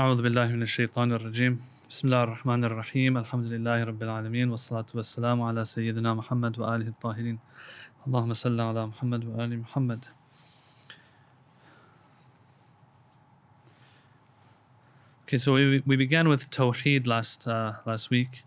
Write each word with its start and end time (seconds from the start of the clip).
أعوذ 0.00 0.22
بالله 0.22 0.48
من 0.56 0.62
الشيطان 0.62 1.12
الرجيم. 1.12 1.60
بسم 1.90 2.08
الله 2.08 2.22
الرحمن 2.22 2.64
الرحيم. 2.64 3.18
الحمد 3.18 3.46
لله 3.54 3.84
رب 3.84 4.02
العالمين 4.02 4.48
والصلاة 4.50 4.86
والسلام 4.94 5.42
على 5.42 5.64
سيدنا 5.64 6.14
محمد 6.14 6.58
وآله 6.58 6.88
الطاهرين. 6.88 7.38
اللهم 8.06 8.32
صل 8.34 8.60
على 8.60 8.86
محمد 8.86 9.24
وآل 9.24 9.60
محمد. 9.60 10.04
Okay, 15.26 15.36
so 15.36 15.52
we, 15.52 15.82
we 15.84 15.96
began 15.96 16.30
with 16.30 16.50
Tawheed 16.50 17.06
last 17.06 17.46
uh, 17.46 17.72
last 17.84 18.08
week 18.08 18.44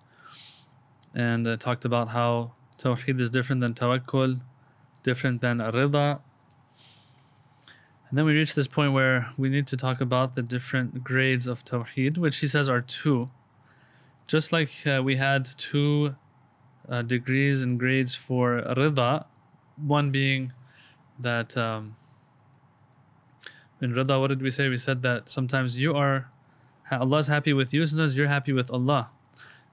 and 1.13 1.47
uh, 1.47 1.55
talked 1.57 1.85
about 1.85 2.07
how 2.07 2.54
Tawheed 2.79 3.20
is 3.20 3.29
different 3.29 3.61
than 3.61 3.75
Tawakkul, 3.75 4.41
different 5.04 5.41
than 5.41 5.59
Rida. 5.59 6.20
And 8.14 8.20
then 8.20 8.25
we 8.27 8.34
reach 8.34 8.54
this 8.54 8.68
point 8.68 8.93
where 8.93 9.34
we 9.39 9.50
need 9.50 9.66
to 9.66 9.75
talk 9.75 10.00
about 10.00 10.36
the 10.36 10.43
different 10.43 11.04
grades 11.04 11.48
of 11.48 11.66
Tawheed, 11.66 12.16
which 12.16 12.37
he 12.37 12.47
says 12.47 12.70
are 12.70 12.79
two. 12.79 13.32
Just 14.28 14.51
like 14.51 14.70
uh, 14.86 15.01
we 15.04 15.15
had 15.15 15.50
two 15.57 16.15
uh, 16.87 17.01
degrees 17.01 17.64
and 17.64 17.79
grades 17.79 18.14
for 18.14 18.61
Rida, 18.78 19.25
one 19.78 20.11
being 20.11 20.54
that 21.20 21.57
um, 21.57 21.96
in 23.82 23.96
Rida, 23.96 24.21
what 24.21 24.28
did 24.28 24.43
we 24.43 24.51
say? 24.51 24.70
We 24.70 24.78
said 24.78 25.01
that 25.01 25.28
sometimes 25.28 25.75
you 25.75 25.95
are 25.95 26.29
Allah 26.92 27.18
is 27.18 27.25
happy 27.25 27.54
with 27.54 27.73
you, 27.73 27.84
sometimes 27.84 28.14
you're 28.14 28.28
happy 28.28 28.54
with 28.54 28.70
Allah. 28.70 29.09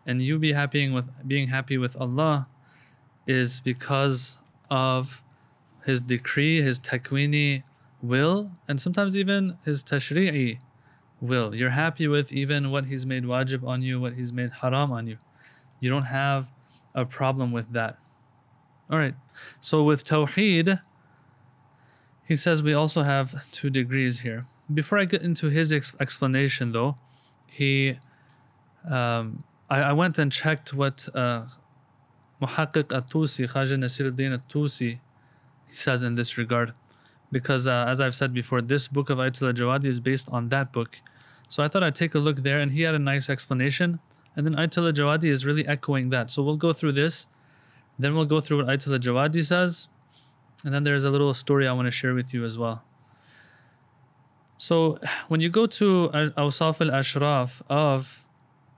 And 0.06 0.22
you 0.22 0.38
be 0.38 0.54
happy 0.54 0.88
with 0.88 1.10
being 1.28 1.48
happy 1.48 1.76
with 1.76 1.94
Allah 1.94 2.48
is 3.26 3.60
because 3.60 4.38
of 4.70 5.22
his 5.84 6.00
decree, 6.00 6.62
his 6.62 6.80
takwini 6.80 7.64
will, 8.02 8.50
and 8.68 8.80
sometimes 8.80 9.16
even 9.16 9.58
his 9.64 9.82
tashri'i 9.82 10.58
will. 11.20 11.54
You're 11.54 11.70
happy 11.70 12.08
with 12.08 12.32
even 12.32 12.70
what 12.70 12.86
he's 12.86 13.04
made 13.04 13.24
wajib 13.24 13.66
on 13.66 13.82
you, 13.82 14.00
what 14.00 14.14
he's 14.14 14.32
made 14.32 14.50
haram 14.60 14.92
on 14.92 15.06
you. 15.06 15.18
You 15.80 15.90
don't 15.90 16.04
have 16.04 16.48
a 16.94 17.04
problem 17.04 17.52
with 17.52 17.72
that. 17.72 17.98
All 18.90 18.98
right. 18.98 19.14
So 19.60 19.82
with 19.84 20.04
tawheed, 20.04 20.80
he 22.24 22.36
says 22.36 22.62
we 22.62 22.74
also 22.74 23.02
have 23.02 23.50
two 23.50 23.70
degrees 23.70 24.20
here. 24.20 24.46
Before 24.72 24.98
I 24.98 25.04
get 25.04 25.22
into 25.22 25.48
his 25.50 25.72
ex- 25.72 25.92
explanation, 26.00 26.72
though, 26.72 26.96
he, 27.46 27.98
um, 28.88 29.44
I, 29.68 29.80
I, 29.80 29.92
went 29.92 30.18
and 30.18 30.30
checked 30.30 30.72
what 30.72 31.08
uh, 31.12 31.46
Muhaqqiq 32.40 32.86
Khaja 32.86 33.76
Nasiruddin 33.76 34.32
at-Tusi, 34.32 35.00
he 35.68 35.74
says 35.74 36.02
in 36.02 36.14
this 36.14 36.38
regard. 36.38 36.72
Because 37.32 37.66
uh, 37.66 37.84
as 37.88 38.00
I've 38.00 38.14
said 38.14 38.34
before, 38.34 38.60
this 38.60 38.88
book 38.88 39.10
of 39.10 39.18
Ayatollah 39.18 39.54
Jawadi 39.54 39.86
is 39.86 40.00
based 40.00 40.28
on 40.30 40.48
that 40.48 40.72
book. 40.72 41.00
So 41.48 41.62
I 41.62 41.68
thought 41.68 41.82
I'd 41.82 41.94
take 41.94 42.14
a 42.14 42.18
look 42.18 42.42
there, 42.42 42.58
and 42.60 42.72
he 42.72 42.82
had 42.82 42.94
a 42.94 42.98
nice 42.98 43.30
explanation. 43.30 44.00
And 44.36 44.46
then 44.46 44.54
Ayatollah 44.54 44.92
Jawadi 44.92 45.24
is 45.24 45.44
really 45.44 45.66
echoing 45.66 46.10
that. 46.10 46.30
So 46.30 46.42
we'll 46.42 46.56
go 46.56 46.72
through 46.72 46.92
this. 46.92 47.26
Then 47.98 48.14
we'll 48.14 48.24
go 48.24 48.40
through 48.40 48.58
what 48.58 48.66
Ayatollah 48.66 49.00
Jawadi 49.00 49.44
says. 49.44 49.88
And 50.64 50.74
then 50.74 50.84
there's 50.84 51.04
a 51.04 51.10
little 51.10 51.32
story 51.34 51.66
I 51.66 51.72
want 51.72 51.86
to 51.86 51.92
share 51.92 52.14
with 52.14 52.34
you 52.34 52.44
as 52.44 52.58
well. 52.58 52.82
So 54.58 54.98
when 55.28 55.40
you 55.40 55.48
go 55.48 55.66
to 55.66 56.10
Awsaf 56.12 56.80
al-Ashraf 56.80 57.62
of 57.68 58.26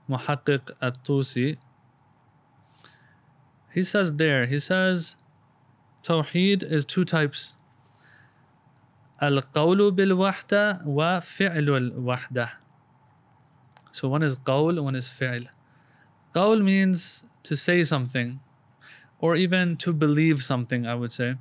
Muhaqqiq 0.09 0.71
at-Tusi, 0.81 1.57
he 3.73 3.83
says 3.83 4.13
there, 4.13 4.45
he 4.45 4.59
says 4.59 5.15
Tawheed 6.03 6.63
is 6.63 6.85
two 6.85 7.03
types. 7.03 7.53
Bil-wahda 9.19 10.85
wa 10.85 11.19
fi'lu 11.19 11.75
al-wahda. 11.75 12.51
So 13.91 14.09
one 14.09 14.23
is 14.23 14.35
qawl, 14.35 14.83
one 14.83 14.95
is 14.95 15.09
fi'l. 15.09 15.47
Qawl 16.33 16.63
means 16.63 17.23
to 17.43 17.55
say 17.55 17.83
something 17.83 18.39
or 19.19 19.35
even 19.35 19.77
to 19.77 19.93
believe 19.93 20.43
something, 20.43 20.85
I 20.87 20.95
would 20.95 21.11
say. 21.11 21.35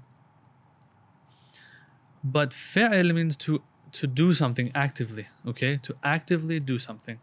But 2.23 2.51
fi'l 2.51 3.13
means 3.13 3.37
to 3.39 3.63
to 3.93 4.07
do 4.07 4.33
something 4.33 4.71
actively, 4.75 5.29
okay? 5.47 5.77
To 5.83 5.95
actively 6.03 6.59
do 6.59 6.79
something. 6.79 7.19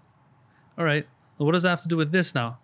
All 0.77 0.85
right, 0.85 1.07
what 1.37 1.53
does 1.53 1.63
that 1.63 1.69
have 1.69 1.81
to 1.81 1.87
do 1.87 1.97
with 1.97 2.11
this 2.11 2.35
now? 2.35 2.59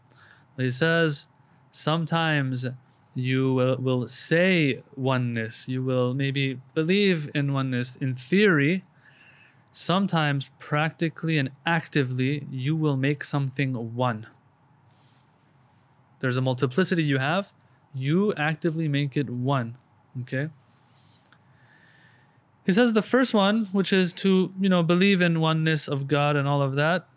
He 0.57 0.69
says 0.69 1.27
sometimes 1.71 2.67
you 3.15 3.53
will, 3.53 3.77
will 3.77 4.07
say 4.07 4.83
oneness, 4.95 5.67
you 5.67 5.81
will 5.81 6.13
maybe 6.13 6.59
believe 6.73 7.31
in 7.33 7.53
oneness 7.53 7.95
in 7.95 8.13
theory. 8.15 8.83
Sometimes, 9.71 10.51
practically 10.59 11.37
and 11.37 11.49
actively, 11.65 12.45
you 12.51 12.75
will 12.75 12.97
make 12.97 13.23
something 13.23 13.95
one. 13.95 14.27
There's 16.19 16.37
a 16.37 16.41
multiplicity 16.41 17.03
you 17.03 17.17
have, 17.17 17.51
you 17.93 18.33
actively 18.35 18.87
make 18.87 19.15
it 19.15 19.29
one, 19.29 19.77
okay? 20.21 20.49
He 22.65 22.71
says 22.71 22.93
the 22.93 23.01
first 23.01 23.33
one, 23.33 23.65
which 23.71 23.93
is 23.93 24.11
to, 24.13 24.51
you 24.59 24.69
know, 24.69 24.81
believe 24.81 25.21
in 25.21 25.39
oneness 25.39 25.87
of 25.87 26.07
God 26.07 26.35
and 26.35 26.47
all 26.47 26.61
of 26.61 26.75
that. 26.75 27.07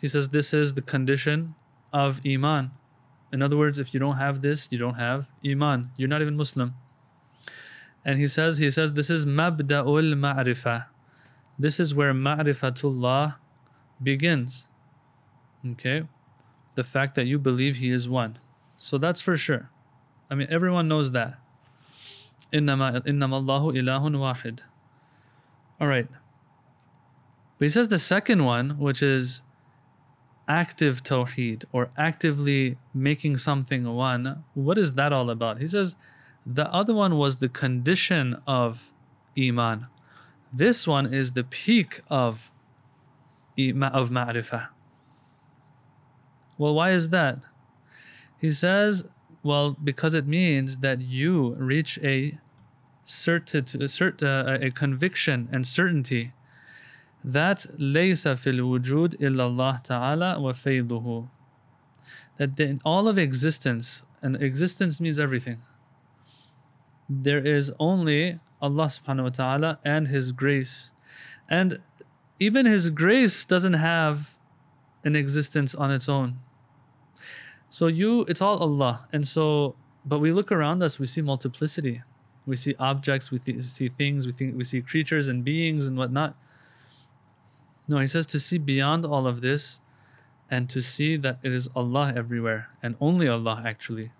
He 0.00 0.08
says 0.08 0.30
this 0.30 0.52
is 0.52 0.74
the 0.74 0.82
condition 0.82 1.54
of 1.92 2.20
Iman. 2.26 2.72
In 3.31 3.41
other 3.41 3.57
words, 3.57 3.79
if 3.79 3.93
you 3.93 3.99
don't 3.99 4.17
have 4.17 4.41
this, 4.41 4.67
you 4.71 4.77
don't 4.77 4.95
have 4.95 5.27
Iman. 5.45 5.91
You're 5.95 6.09
not 6.09 6.21
even 6.21 6.35
Muslim. 6.35 6.75
And 8.03 8.19
he 8.19 8.27
says, 8.27 8.57
he 8.57 8.69
says 8.69 8.93
this 8.93 9.09
is 9.09 9.25
mabda'ul 9.25 10.15
ma'rifah. 10.15 10.85
This 11.57 11.79
is 11.79 11.93
where 11.93 12.13
ma'rifatullah 12.13 13.35
begins. 14.01 14.67
Okay? 15.65 16.03
The 16.75 16.83
fact 16.83 17.15
that 17.15 17.25
you 17.25 17.37
believe 17.37 17.77
he 17.77 17.91
is 17.91 18.09
one. 18.09 18.39
So 18.77 18.97
that's 18.97 19.21
for 19.21 19.37
sure. 19.37 19.69
I 20.29 20.35
mean 20.35 20.47
everyone 20.49 20.87
knows 20.87 21.11
that. 21.11 21.35
إنما 22.53 23.05
إنما 23.05 23.45
الله 23.45 23.73
إله 23.75 24.11
واحد. 24.11 24.59
All 25.79 25.87
right. 25.87 26.07
But 27.57 27.65
he 27.65 27.69
says 27.69 27.89
the 27.89 27.99
second 27.99 28.43
one, 28.43 28.79
which 28.79 29.03
is 29.03 29.41
active 30.48 31.02
tawheed 31.02 31.64
or 31.72 31.90
actively 31.96 32.78
making 32.94 33.38
something 33.38 33.84
one, 33.84 34.44
what 34.54 34.78
is 34.78 34.94
that 34.94 35.12
all 35.12 35.30
about? 35.30 35.60
He 35.60 35.68
says 35.68 35.96
the 36.44 36.72
other 36.72 36.94
one 36.94 37.16
was 37.16 37.36
the 37.38 37.48
condition 37.48 38.40
of 38.46 38.92
iman. 39.38 39.86
This 40.52 40.86
one 40.86 41.12
is 41.12 41.32
the 41.32 41.44
peak 41.44 42.00
of 42.08 42.50
of 43.58 44.10
ma'rifah. 44.10 44.68
Well, 46.58 46.74
why 46.74 46.92
is 46.92 47.08
that? 47.08 47.38
He 48.38 48.50
says, 48.50 49.04
well, 49.42 49.76
because 49.82 50.14
it 50.14 50.26
means 50.26 50.78
that 50.78 51.00
you 51.00 51.54
reach 51.54 51.98
a 52.02 52.38
cert, 53.06 54.22
uh, 54.22 54.66
a 54.66 54.70
conviction 54.70 55.48
and 55.52 55.66
certainty 55.66 56.32
that 57.25 57.67
ليس 57.77 58.27
في 58.27 58.49
الوجود 58.49 59.13
إلا 59.13 59.47
الله 59.47 59.77
تعالى 59.77 60.35
وفيضه 60.37 61.27
that 62.37 62.59
in 62.59 62.81
all 62.83 63.07
of 63.07 63.17
existence 63.17 64.03
and 64.21 64.35
existence 64.41 64.99
means 64.99 65.19
everything 65.19 65.59
there 67.09 67.45
is 67.45 67.71
only 67.79 68.39
Allah 68.61 68.85
subhanahu 68.85 69.23
wa 69.23 69.29
ta'ala 69.29 69.79
and 69.83 70.07
his 70.07 70.31
grace 70.31 70.91
and 71.49 71.79
even 72.39 72.65
his 72.65 72.89
grace 72.89 73.45
doesn't 73.45 73.73
have 73.73 74.35
an 75.03 75.15
existence 75.15 75.75
on 75.75 75.91
its 75.91 76.09
own 76.09 76.39
so 77.69 77.87
you 77.87 78.21
it's 78.23 78.41
all 78.41 78.57
Allah 78.57 79.07
and 79.13 79.27
so 79.27 79.75
but 80.03 80.19
we 80.19 80.31
look 80.31 80.51
around 80.51 80.81
us 80.81 80.97
we 80.97 81.05
see 81.05 81.21
multiplicity 81.21 82.01
we 82.45 82.55
see 82.55 82.75
objects, 82.79 83.31
we, 83.31 83.39
th- 83.39 83.63
see 83.65 83.89
things, 83.89 84.25
we 84.25 84.33
think 84.33 84.55
we 84.55 84.63
see 84.63 84.81
creatures 84.81 85.27
and 85.27 85.43
beings 85.43 85.85
and 85.87 85.97
whatnot. 85.97 86.35
No, 87.88 87.98
he 87.98 88.06
says 88.06 88.26
to 88.26 88.40
see 88.40 88.58
beyond 88.58 89.04
all 89.04 89.26
of 89.26 89.40
this 89.40 89.80
and 90.50 90.68
to 90.70 90.80
see 90.80 91.16
that 91.16 91.38
it 91.42 91.52
is 91.52 91.68
Allah 91.74 92.12
everywhere 92.16 92.68
and 92.82 92.96
only 93.00 93.28
Allah 93.28 93.62
actually. 93.64 94.12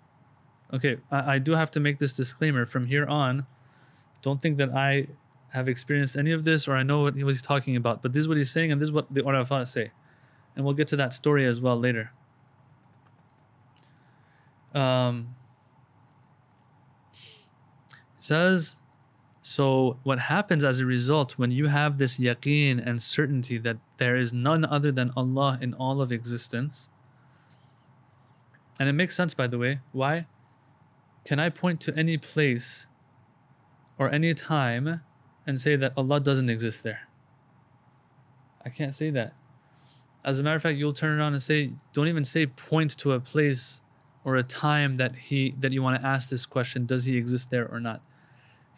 Okay, 0.73 0.97
I, 1.11 1.35
I 1.35 1.39
do 1.39 1.53
have 1.53 1.71
to 1.71 1.79
make 1.79 1.99
this 1.99 2.13
disclaimer 2.13 2.65
from 2.65 2.87
here 2.87 3.05
on. 3.05 3.45
Don't 4.21 4.41
think 4.41 4.57
that 4.57 4.69
I 4.73 5.07
have 5.49 5.67
experienced 5.67 6.17
any 6.17 6.31
of 6.31 6.43
this 6.43 6.67
or 6.67 6.75
I 6.75 6.83
know 6.83 7.01
what 7.01 7.15
he 7.15 7.23
was 7.23 7.41
talking 7.41 7.75
about, 7.75 8.01
but 8.01 8.13
this 8.13 8.21
is 8.21 8.27
what 8.27 8.37
he's 8.37 8.51
saying 8.51 8.71
and 8.71 8.81
this 8.81 8.87
is 8.87 8.91
what 8.91 9.13
the 9.13 9.21
Urafa 9.21 9.67
say. 9.67 9.91
And 10.55 10.65
we'll 10.65 10.73
get 10.73 10.87
to 10.89 10.95
that 10.97 11.13
story 11.13 11.45
as 11.45 11.61
well 11.61 11.79
later. 11.79 12.11
Um, 14.73 15.35
says 18.19 18.75
so 19.49 19.97
what 20.03 20.19
happens 20.19 20.61
as 20.65 20.81
a 20.81 20.85
result 20.85 21.37
when 21.37 21.51
you 21.51 21.67
have 21.67 21.97
this 21.97 22.17
yaqeen 22.17 22.85
and 22.85 23.01
certainty 23.01 23.57
that 23.57 23.77
there 23.95 24.17
is 24.17 24.33
none 24.33 24.65
other 24.65 24.91
than 24.91 25.13
Allah 25.15 25.57
in 25.61 25.73
all 25.73 26.01
of 26.01 26.11
existence 26.11 26.89
and 28.77 28.89
it 28.89 28.91
makes 28.91 29.15
sense 29.15 29.33
by 29.33 29.47
the 29.47 29.57
way 29.57 29.79
why? 29.93 30.27
Can 31.23 31.39
I 31.39 31.47
point 31.47 31.79
to 31.81 31.95
any 31.95 32.17
place 32.17 32.87
or 33.97 34.11
any 34.11 34.33
time 34.33 34.99
and 35.45 35.61
say 35.61 35.77
that 35.77 35.93
Allah 35.95 36.19
doesn't 36.19 36.49
exist 36.49 36.83
there? 36.83 37.07
I 38.65 38.69
can't 38.69 38.93
say 38.93 39.11
that. 39.11 39.33
As 40.25 40.39
a 40.39 40.43
matter 40.43 40.57
of 40.57 40.61
fact, 40.61 40.77
you'll 40.77 40.91
turn 40.91 41.17
around 41.17 41.31
and 41.31 41.41
say, 41.41 41.71
don't 41.93 42.09
even 42.09 42.25
say 42.25 42.47
point 42.47 42.97
to 42.97 43.13
a 43.13 43.21
place 43.21 43.79
or 44.25 44.35
a 44.35 44.43
time 44.43 44.97
that 44.97 45.15
he 45.15 45.55
that 45.57 45.71
you 45.71 45.81
want 45.81 46.01
to 46.01 46.05
ask 46.05 46.27
this 46.27 46.45
question, 46.45 46.85
does 46.85 47.05
he 47.05 47.15
exist 47.15 47.49
there 47.49 47.65
or 47.65 47.79
not? 47.79 48.01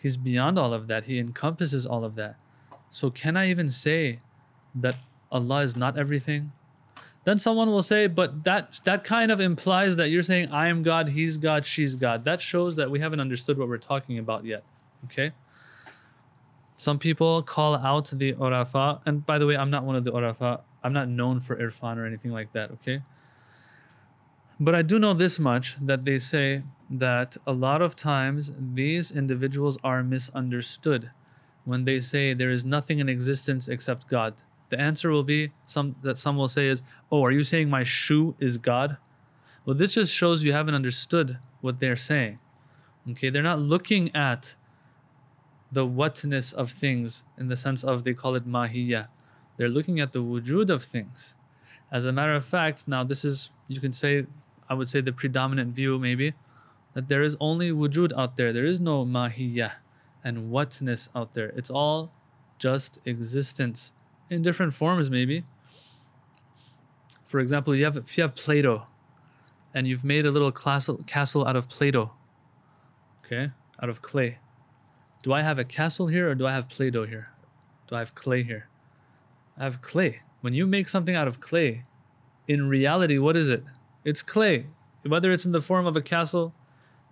He's 0.02 0.18
beyond 0.18 0.58
all 0.58 0.74
of 0.74 0.88
that. 0.88 1.08
He 1.08 1.20
encompasses 1.20 1.86
all 1.86 2.06
of 2.06 2.16
that. 2.16 2.38
So 2.90 3.10
can 3.10 3.38
I 3.38 3.50
even 3.50 3.70
say 3.70 4.20
that 4.74 4.96
Allah 5.32 5.62
is 5.62 5.76
not 5.76 5.98
everything? 5.98 6.52
Then 7.26 7.38
someone 7.38 7.70
will 7.70 7.84
say, 7.84 8.08
but 8.08 8.44
that 8.46 8.80
that 8.86 9.04
kind 9.04 9.32
of 9.32 9.40
implies 9.40 9.98
that 9.98 10.10
you're 10.10 10.24
saying 10.24 10.52
I 10.52 10.68
am 10.68 10.82
God, 10.84 11.10
he's 11.10 11.38
God, 11.38 11.66
she's 11.66 11.96
God. 11.96 12.24
That 12.24 12.42
shows 12.42 12.76
that 12.78 12.90
we 12.90 13.00
haven't 13.02 13.20
understood 13.20 13.58
what 13.58 13.68
we're 13.68 13.78
talking 13.78 14.18
about 14.18 14.46
yet. 14.46 14.64
Okay? 15.06 15.34
Some 16.78 16.98
people 16.98 17.44
call 17.44 17.76
out 17.76 18.10
the 18.14 18.34
Urafa, 18.34 19.02
and 19.06 19.26
by 19.26 19.38
the 19.38 19.46
way, 19.46 19.58
I'm 19.58 19.70
not 19.70 19.84
one 19.84 19.98
of 19.98 20.06
the 20.06 20.12
Urafa. 20.14 20.62
I'm 20.82 20.94
not 20.94 21.10
known 21.10 21.42
for 21.42 21.58
irfan 21.58 21.98
or 21.98 22.06
anything 22.06 22.32
like 22.32 22.54
that, 22.54 22.72
okay? 22.72 23.02
But 24.62 24.76
I 24.76 24.82
do 24.82 24.98
know 24.98 25.14
this 25.14 25.40
much 25.40 25.76
that 25.82 26.06
they 26.06 26.20
say 26.20 26.64
that 26.90 27.38
a 27.46 27.54
lot 27.54 27.82
of 27.82 27.96
times 27.96 28.52
these 28.74 29.12
individuals 29.12 29.78
are 29.84 30.04
misunderstood 30.04 31.12
when 31.64 31.86
they 31.86 32.00
say 32.00 32.34
there 32.34 32.50
is 32.50 32.66
nothing 32.66 33.00
in 33.00 33.08
existence 33.08 33.68
except 33.68 34.08
God. 34.08 34.42
The 34.70 34.80
answer 34.80 35.10
will 35.12 35.24
be 35.24 35.52
some 35.66 35.96
that 36.02 36.18
some 36.18 36.38
will 36.38 36.48
say 36.48 36.68
is, 36.68 36.82
"Oh, 37.12 37.24
are 37.24 37.32
you 37.32 37.44
saying 37.44 37.70
my 37.70 37.84
shoe 37.84 38.36
is 38.40 38.58
God?" 38.58 38.98
Well, 39.66 39.76
this 39.76 39.94
just 39.94 40.14
shows 40.14 40.44
you 40.44 40.54
haven't 40.54 40.76
understood 40.76 41.38
what 41.62 41.80
they're 41.80 41.96
saying. 41.96 42.40
Okay, 43.12 43.30
they're 43.30 43.44
not 43.44 43.60
looking 43.60 44.16
at 44.16 44.56
the 45.72 45.86
whatness 45.86 46.52
of 46.54 46.72
things 46.72 47.24
in 47.38 47.48
the 47.48 47.56
sense 47.56 47.84
of 47.84 48.04
they 48.04 48.14
call 48.14 48.36
it 48.36 48.48
mahiyya. 48.48 49.08
They're 49.58 49.70
looking 49.70 50.00
at 50.00 50.12
the 50.12 50.24
wujud 50.24 50.70
of 50.70 50.84
things. 50.84 51.36
As 51.92 52.06
a 52.06 52.12
matter 52.12 52.34
of 52.34 52.46
fact, 52.46 52.88
now 52.88 53.04
this 53.04 53.26
is 53.26 53.52
you 53.68 53.80
can 53.80 53.94
say 53.94 54.26
I 54.70 54.74
would 54.74 54.90
say 54.90 55.02
the 55.02 55.12
predominant 55.12 55.76
view 55.76 55.98
maybe 56.00 56.34
that 56.94 57.08
there 57.08 57.24
is 57.24 57.38
only 57.40 57.72
wujud 57.72 58.12
out 58.18 58.36
there. 58.36 58.52
There 58.52 58.66
is 58.66 58.80
no 58.80 59.06
mahiyya 59.06 59.74
and 60.24 60.50
whatness 60.50 61.10
out 61.16 61.34
there. 61.34 61.50
It's 61.56 61.70
all 61.70 62.12
just 62.58 63.00
existence 63.06 63.92
in 64.30 64.42
different 64.42 64.74
forms 64.74 65.10
maybe. 65.10 65.46
For 67.26 67.40
example, 67.40 67.76
you 67.76 67.86
have 67.86 67.96
if 67.96 68.18
you 68.18 68.24
have 68.24 68.36
Play-Doh 68.36 68.88
and 69.74 69.86
you've 69.86 70.04
made 70.04 70.26
a 70.26 70.32
little 70.32 70.52
castle 70.52 71.48
out 71.48 71.56
of 71.56 71.70
Play-Doh, 71.70 72.12
okay, 73.24 73.52
out 73.82 73.90
of 73.90 74.02
clay. 74.02 74.40
Do 75.22 75.32
I 75.32 75.42
have 75.42 75.60
a 75.60 75.64
castle 75.64 76.08
here 76.08 76.30
or 76.30 76.36
do 76.36 76.48
I 76.48 76.54
have 76.54 76.70
Play-Doh 76.70 77.06
here? 77.06 77.30
Do 77.88 77.96
I 77.96 78.00
have 78.00 78.16
clay 78.16 78.44
here? 78.44 78.68
I 79.58 79.64
have 79.66 79.82
clay. 79.82 80.22
When 80.42 80.54
you 80.54 80.66
make 80.66 80.90
something 80.90 81.16
out 81.16 81.28
of 81.28 81.40
clay, 81.40 81.86
in 82.48 82.68
reality, 82.68 83.18
what 83.18 83.36
is 83.36 83.50
it? 83.50 83.64
It's 84.04 84.22
clay. 84.22 84.68
Whether 85.06 85.32
it's 85.32 85.46
in 85.46 85.52
the 85.52 85.62
form 85.62 85.86
of 85.86 85.96
a 85.96 86.02
castle, 86.02 86.54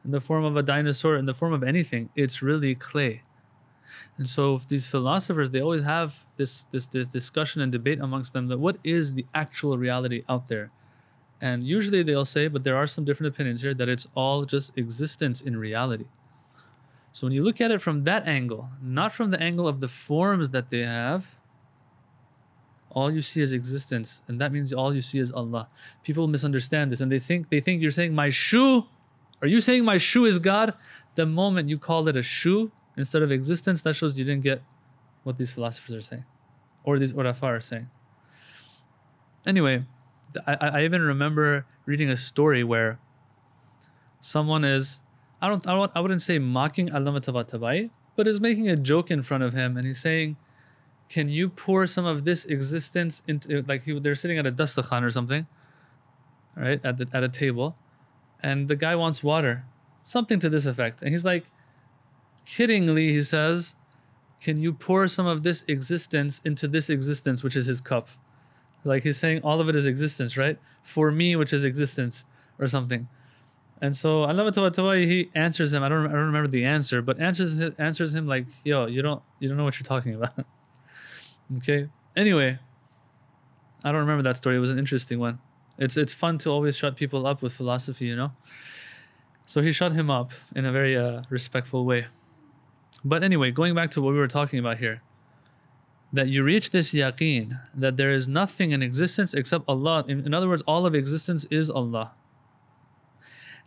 in 0.08 0.14
the 0.14 0.22
form 0.22 0.46
of 0.46 0.56
a 0.56 0.64
dinosaur, 0.64 1.18
in 1.18 1.26
the 1.26 1.34
form 1.34 1.52
of 1.52 1.64
anything, 1.64 2.10
it's 2.16 2.42
really 2.42 2.74
clay. 2.74 3.24
And 4.18 4.28
so 4.28 4.62
these 4.70 4.88
philosophers, 4.88 5.50
they 5.50 5.60
always 5.60 5.84
have 5.84 6.24
this, 6.38 6.64
this, 6.72 6.88
this 6.88 7.08
discussion 7.08 7.62
and 7.62 7.74
debate 7.74 8.00
amongst 8.00 8.32
them 8.32 8.48
that 8.48 8.58
what 8.58 8.78
is 8.86 9.16
the 9.16 9.26
actual 9.36 9.78
reality 9.78 10.24
out 10.30 10.48
there? 10.48 10.72
And 11.42 11.62
usually 11.62 12.04
they'll 12.04 12.24
say, 12.24 12.48
but 12.48 12.64
there 12.64 12.78
are 12.78 12.88
some 12.88 13.04
different 13.04 13.34
opinions 13.34 13.62
here, 13.62 13.74
that 13.74 13.90
it's 13.90 14.08
all 14.16 14.46
just 14.46 14.78
existence 14.78 15.42
in 15.42 15.58
reality. 15.58 16.06
So 17.12 17.28
when 17.28 17.34
you 17.34 17.44
look 17.44 17.60
at 17.60 17.72
it 17.72 17.82
from 17.82 18.06
that 18.06 18.26
angle, 18.26 18.70
not 18.82 19.12
from 19.12 19.32
the 19.32 19.42
angle 19.42 19.68
of 19.68 19.82
the 19.82 19.90
forms 19.90 20.52
that 20.52 20.70
they 20.70 20.86
have, 20.86 21.36
all 22.92 23.12
you 23.12 23.22
see 23.22 23.42
is 23.42 23.52
existence, 23.52 24.22
and 24.28 24.40
that 24.40 24.54
means 24.54 24.72
all 24.72 24.96
you 24.96 25.02
see 25.02 25.20
is 25.20 25.34
Allah. 25.34 25.68
People 26.04 26.28
misunderstand 26.28 26.94
this 26.94 27.02
and 27.02 27.12
they 27.12 27.20
think 27.20 27.50
they 27.50 27.60
think 27.60 27.82
you're 27.82 27.92
saying 27.92 28.16
my 28.16 28.30
shoe. 28.30 28.86
Are 29.42 29.48
you 29.48 29.60
saying 29.62 29.86
my 29.86 29.98
shoe 29.98 30.26
is 30.26 30.40
God? 30.40 30.74
The 31.16 31.26
moment 31.26 31.70
you 31.70 31.78
call 31.78 32.08
it 32.08 32.16
a 32.16 32.24
shoe, 32.24 32.72
instead 32.96 33.22
of 33.22 33.32
existence, 33.32 33.82
that 33.84 33.96
shows 33.96 34.18
you 34.18 34.26
didn't 34.26 34.44
get 34.44 34.62
what 35.24 35.38
these 35.38 35.52
philosophers 35.52 35.96
are 35.96 36.02
saying, 36.02 36.26
or 36.84 36.98
these 37.00 37.14
Urafa 37.14 37.44
are 37.44 37.62
saying. 37.62 37.90
Anyway, 39.46 39.86
I, 40.46 40.56
I 40.62 40.84
even 40.84 41.02
remember 41.02 41.66
reading 41.86 42.10
a 42.10 42.18
story 42.18 42.64
where 42.64 43.00
someone 44.22 44.64
is, 44.64 45.00
I 45.42 45.48
don't, 45.48 45.66
I, 45.68 45.74
don't, 45.74 45.92
I 45.96 46.00
wouldn't 46.00 46.22
say 46.22 46.40
mocking 46.40 46.90
Allama 46.90 47.22
Tabatabai, 47.22 47.90
but 48.16 48.28
is 48.28 48.42
making 48.42 48.68
a 48.70 48.76
joke 48.76 49.12
in 49.12 49.22
front 49.22 49.44
of 49.44 49.54
him, 49.54 49.78
and 49.78 49.86
he's 49.86 50.00
saying, 50.00 50.38
"Can 51.08 51.30
you 51.30 51.50
pour 51.50 51.86
some 51.86 52.06
of 52.06 52.24
this 52.24 52.46
existence 52.46 53.22
into 53.28 53.64
like 53.68 53.84
he, 53.84 53.98
they're 54.00 54.16
sitting 54.16 54.38
at 54.40 54.48
a 54.48 54.52
dastakhan 54.52 55.04
or 55.04 55.12
something, 55.12 55.46
right 56.56 56.84
at 56.84 56.98
the, 56.98 57.08
at 57.14 57.24
a 57.24 57.30
table, 57.30 57.76
and 58.42 58.68
the 58.68 58.76
guy 58.76 58.96
wants 58.96 59.24
water, 59.24 59.66
something 60.04 60.40
to 60.40 60.50
this 60.50 60.66
effect, 60.66 61.02
and 61.02 61.12
he's 61.12 61.26
like, 61.26 61.46
kiddingly, 62.46 63.10
he 63.10 63.24
says, 63.24 63.76
Can 64.42 64.58
you 64.58 64.74
pour 64.74 65.08
some 65.08 65.26
of 65.26 65.44
this 65.44 65.64
existence 65.68 66.42
into 66.46 66.68
this 66.68 66.90
existence, 66.90 67.44
which 67.44 67.56
is 67.56 67.66
his 67.66 67.82
cup? 67.82 68.08
Like 68.84 69.04
he's 69.04 69.18
saying 69.18 69.42
all 69.42 69.60
of 69.60 69.70
it 69.70 69.76
is 69.76 69.86
existence, 69.86 70.38
right? 70.38 70.58
For 70.82 71.12
me, 71.12 71.36
which 71.36 71.52
is 71.52 71.64
existence, 71.64 72.24
or 72.60 72.68
something. 72.68 73.08
And 73.82 73.96
so 73.96 74.24
Allah 74.24 74.52
he 74.98 75.30
answers 75.36 75.74
him. 75.74 75.84
I 75.84 75.90
don't 75.90 76.08
I 76.08 76.12
don't 76.12 76.28
remember 76.28 76.48
the 76.48 76.66
answer, 76.66 77.02
but 77.02 77.20
answers 77.20 77.60
answers 77.78 78.14
him 78.14 78.28
like, 78.28 78.48
yo, 78.64 78.88
you 78.88 79.02
don't 79.02 79.22
you 79.40 79.48
don't 79.48 79.58
know 79.58 79.64
what 79.64 79.80
you're 79.80 79.86
talking 79.86 80.16
about. 80.16 80.34
okay. 81.58 81.90
Anyway, 82.16 82.58
I 83.84 83.92
don't 83.92 84.02
remember 84.02 84.24
that 84.24 84.38
story. 84.38 84.56
It 84.56 84.60
was 84.60 84.72
an 84.72 84.80
interesting 84.80 85.20
one. 85.20 85.40
It's 85.79 85.97
it's 85.97 86.13
fun 86.13 86.39
to 86.39 86.51
always 86.51 86.77
shut 86.77 86.97
people 86.97 87.27
up 87.27 87.43
with 87.43 87.53
philosophy, 87.53 88.07
you 88.07 88.17
know. 88.17 88.33
So 89.47 89.63
he 89.63 89.73
shut 89.73 89.93
him 89.93 90.11
up 90.11 90.33
in 90.55 90.65
a 90.65 90.73
very 90.73 90.97
uh, 90.97 91.23
respectful 91.29 91.85
way. 91.85 92.07
But 93.05 93.23
anyway, 93.23 93.51
going 93.51 93.75
back 93.75 93.91
to 93.93 94.03
what 94.03 94.13
we 94.13 94.19
were 94.19 94.29
talking 94.29 94.59
about 94.59 94.79
here, 94.79 95.03
that 96.13 96.29
you 96.29 96.45
reach 96.45 96.71
this 96.71 96.93
yaqeen 96.93 97.59
that 97.75 97.97
there 97.97 98.13
is 98.13 98.29
nothing 98.29 98.71
in 98.71 98.83
existence 98.83 99.35
except 99.35 99.65
Allah. 99.67 100.05
In, 100.07 100.27
in 100.27 100.35
other 100.35 100.49
words, 100.49 100.63
all 100.67 100.87
of 100.87 100.95
existence 100.95 101.47
is 101.51 101.71
Allah. 101.71 102.13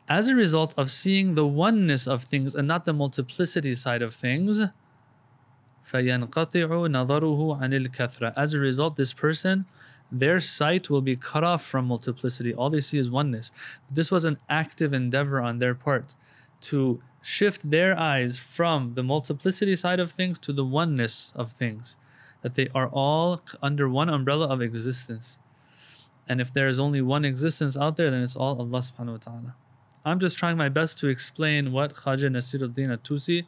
As 0.07 0.27
a 0.27 0.35
result 0.35 0.73
of 0.77 0.91
seeing 0.91 1.33
the 1.33 1.47
oneness 1.47 2.07
of 2.07 2.23
things 2.23 2.53
and 2.53 2.67
not 2.67 2.85
the 2.85 2.93
multiplicity 2.93 3.73
side 3.73 4.03
of 4.03 4.13
things, 4.13 4.61
فَيَنْقَطِعُ 5.91 6.69
نَظَرُهُ 6.69 7.61
عَنِ 7.61 7.87
الْكَثْرَةِ 7.87 8.33
As 8.37 8.53
a 8.53 8.59
result, 8.59 8.95
this 8.95 9.13
person, 9.13 9.65
their 10.12 10.40
sight 10.40 10.90
will 10.90 11.00
be 11.00 11.16
cut 11.16 11.44
off 11.44 11.64
from 11.64 11.86
multiplicity. 11.86 12.52
All 12.52 12.70
they 12.70 12.80
see 12.80 12.98
is 12.98 13.10
oneness. 13.10 13.52
This 13.90 14.10
was 14.10 14.24
an 14.24 14.38
active 14.48 14.92
endeavor 14.92 15.40
on 15.40 15.58
their 15.58 15.74
part 15.74 16.14
to 16.62 17.02
shift 17.22 17.70
their 17.70 17.98
eyes 17.98 18.38
from 18.38 18.94
the 18.94 19.02
multiplicity 19.02 19.76
side 19.76 20.00
of 20.00 20.12
things 20.12 20.38
to 20.40 20.52
the 20.52 20.64
oneness 20.64 21.32
of 21.34 21.52
things, 21.52 21.96
that 22.42 22.54
they 22.54 22.68
are 22.74 22.88
all 22.88 23.42
under 23.62 23.88
one 23.88 24.08
umbrella 24.08 24.48
of 24.48 24.62
existence. 24.62 25.38
And 26.28 26.40
if 26.40 26.52
there 26.52 26.68
is 26.68 26.78
only 26.78 27.02
one 27.02 27.24
existence 27.24 27.76
out 27.76 27.96
there, 27.96 28.10
then 28.10 28.22
it's 28.22 28.36
all 28.36 28.58
Allah 28.58 28.78
subhanahu 28.80 29.12
wa 29.12 29.16
ta'ala. 29.18 29.54
I'm 30.04 30.18
just 30.18 30.38
trying 30.38 30.56
my 30.56 30.68
best 30.68 30.98
to 30.98 31.08
explain 31.08 31.72
what 31.72 31.94
Khaja 31.94 32.30
Nasiruddin 32.30 32.92
At-Tusi, 32.92 33.46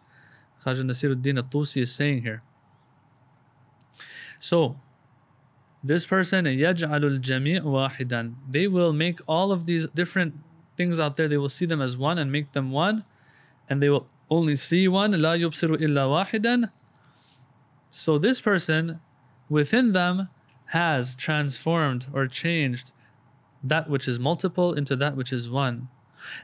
Khaja 0.65 0.83
Nasiruddin 0.83 1.39
At-Tusi 1.39 1.83
is 1.83 1.95
saying 1.95 2.23
here. 2.23 2.43
So, 4.39 4.77
this 5.84 6.06
person, 6.06 6.46
يَجْعَلُ 6.46 7.22
الْجَمِيعُ 7.22 7.62
وَاحِدًا 7.62 8.34
They 8.50 8.68
will 8.68 8.94
make 8.94 9.20
all 9.28 9.52
of 9.52 9.66
these 9.66 9.88
different 9.88 10.36
things 10.76 11.00
out 11.00 11.16
there, 11.16 11.28
they 11.28 11.38
will 11.38 11.50
see 11.50 11.66
them 11.66 11.82
as 11.82 11.98
one 11.98 12.18
and 12.18 12.32
make 12.32 12.52
them 12.54 12.72
one 12.72 13.04
and 13.70 13.82
they 13.82 13.90
will 13.90 14.08
only 14.30 14.56
see 14.56 14.88
one 14.88 15.12
لا 15.14 15.36
يبصر 15.36 15.80
إلا 15.80 16.06
واحدا 16.08 16.70
so 17.90 18.18
this 18.18 18.42
person 18.42 19.00
within 19.50 19.94
them 19.94 20.30
has 20.68 21.16
transformed 21.16 22.08
or 22.14 22.28
changed 22.28 22.92
that 23.64 23.90
which 23.90 24.08
is 24.08 24.20
multiple 24.20 24.74
into 24.74 24.96
that 24.96 25.16
which 25.16 25.32
is 25.32 25.50
one 25.50 25.88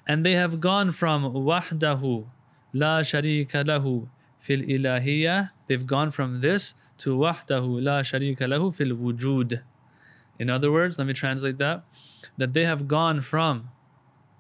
and 0.07 0.25
they 0.25 0.33
have 0.33 0.60
gone 0.60 0.91
from 0.91 1.24
wahdahu 1.24 2.25
la 2.74 3.01
sharika 3.01 3.65
lahu 3.65 4.07
fil 4.39 4.62
ilahiyya 4.62 5.51
they've 5.67 5.86
gone 5.86 6.10
from 6.10 6.41
this 6.41 6.74
to 6.99 7.17
wahdahu 7.17 7.83
la 7.83 8.00
sharika 8.02 8.40
lahu 8.40 8.75
fil 8.75 8.97
wujud. 8.97 9.62
In 10.38 10.50
other 10.50 10.71
words 10.71 10.99
let 10.99 11.07
me 11.07 11.12
translate 11.12 11.59
that 11.59 11.85
that 12.37 12.55
they 12.55 12.64
have 12.64 12.87
gone 12.88 13.21
from 13.21 13.71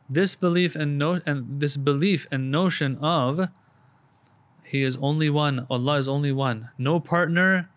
this 0.08 0.34
belief 0.34 0.74
and 0.74 0.98
no 0.98 1.20
and 1.26 1.60
this 1.60 1.76
belief 1.76 2.26
and 2.30 2.50
notion 2.50 2.96
of 2.96 3.48
he 4.64 4.82
is 4.82 4.96
only 5.00 5.30
one 5.30 5.66
allah 5.70 5.96
is 5.98 6.08
only 6.08 6.32
one 6.32 6.70
no 6.78 7.00
partner 7.00 7.68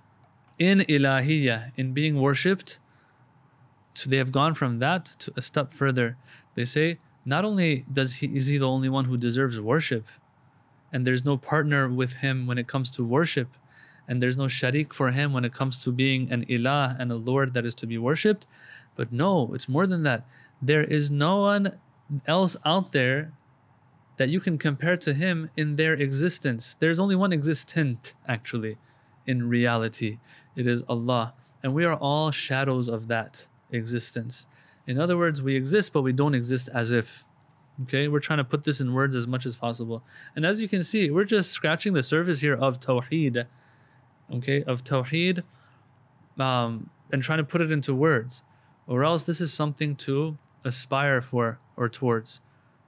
in 0.59 0.79
ilahiyya 0.81 1.71
in 1.75 1.93
being 1.93 2.21
worshipped. 2.21 2.77
So 3.93 4.09
they 4.09 4.17
have 4.17 4.31
gone 4.31 4.53
from 4.53 4.79
that 4.79 5.05
to 5.19 5.33
a 5.35 5.41
step 5.41 5.73
further. 5.73 6.17
They 6.55 6.65
say 6.65 6.99
not 7.25 7.43
only 7.43 7.85
does 7.91 8.15
he 8.15 8.27
is 8.27 8.47
he 8.47 8.57
the 8.57 8.67
only 8.67 8.89
one 8.89 9.05
who 9.05 9.17
deserves 9.17 9.59
worship 9.59 10.05
and 10.91 11.05
there's 11.05 11.25
no 11.25 11.37
partner 11.37 11.87
with 11.89 12.13
him 12.13 12.47
when 12.47 12.57
it 12.57 12.67
comes 12.67 12.91
to 12.91 13.03
worship 13.03 13.49
and 14.11 14.21
there's 14.21 14.35
no 14.35 14.47
sharik 14.47 14.91
for 14.91 15.11
him 15.11 15.31
when 15.31 15.45
it 15.45 15.53
comes 15.53 15.77
to 15.77 15.89
being 15.89 16.29
an 16.33 16.45
ilah 16.47 16.99
and 16.99 17.13
a 17.13 17.15
lord 17.15 17.53
that 17.53 17.65
is 17.65 17.73
to 17.73 17.87
be 17.87 17.97
worshipped. 17.97 18.45
But 18.97 19.13
no, 19.13 19.53
it's 19.53 19.69
more 19.69 19.87
than 19.87 20.03
that. 20.03 20.27
There 20.61 20.83
is 20.83 21.09
no 21.09 21.37
one 21.37 21.79
else 22.27 22.57
out 22.65 22.91
there 22.91 23.31
that 24.17 24.27
you 24.27 24.41
can 24.41 24.57
compare 24.57 24.97
to 24.97 25.13
him 25.13 25.49
in 25.55 25.77
their 25.77 25.93
existence. 25.93 26.75
There's 26.81 26.99
only 26.99 27.15
one 27.15 27.31
existent, 27.31 28.13
actually, 28.27 28.77
in 29.25 29.47
reality. 29.47 30.19
It 30.57 30.67
is 30.67 30.83
Allah. 30.89 31.33
And 31.63 31.73
we 31.73 31.85
are 31.85 31.95
all 31.95 32.31
shadows 32.31 32.89
of 32.89 33.07
that 33.07 33.47
existence. 33.71 34.45
In 34.85 34.99
other 34.99 35.17
words, 35.17 35.41
we 35.41 35.55
exist, 35.55 35.93
but 35.93 36.01
we 36.01 36.11
don't 36.11 36.35
exist 36.35 36.67
as 36.73 36.91
if. 36.91 37.23
Okay, 37.83 38.09
we're 38.09 38.19
trying 38.19 38.39
to 38.39 38.43
put 38.43 38.65
this 38.65 38.81
in 38.81 38.93
words 38.93 39.15
as 39.15 39.25
much 39.25 39.45
as 39.45 39.55
possible. 39.55 40.03
And 40.35 40.45
as 40.45 40.59
you 40.59 40.67
can 40.67 40.83
see, 40.83 41.09
we're 41.09 41.23
just 41.23 41.51
scratching 41.51 41.93
the 41.93 42.03
surface 42.03 42.41
here 42.41 42.57
of 42.57 42.77
Tawheed. 42.77 43.47
Okay, 44.33 44.63
of 44.63 44.83
Tawheed 44.83 45.43
um, 46.39 46.89
and 47.11 47.21
trying 47.21 47.39
to 47.39 47.43
put 47.43 47.61
it 47.61 47.71
into 47.71 47.93
words. 47.93 48.43
Or 48.87 49.03
else 49.03 49.23
this 49.23 49.41
is 49.41 49.53
something 49.53 49.95
to 49.97 50.37
aspire 50.63 51.21
for 51.21 51.59
or 51.77 51.89
towards. 51.89 52.39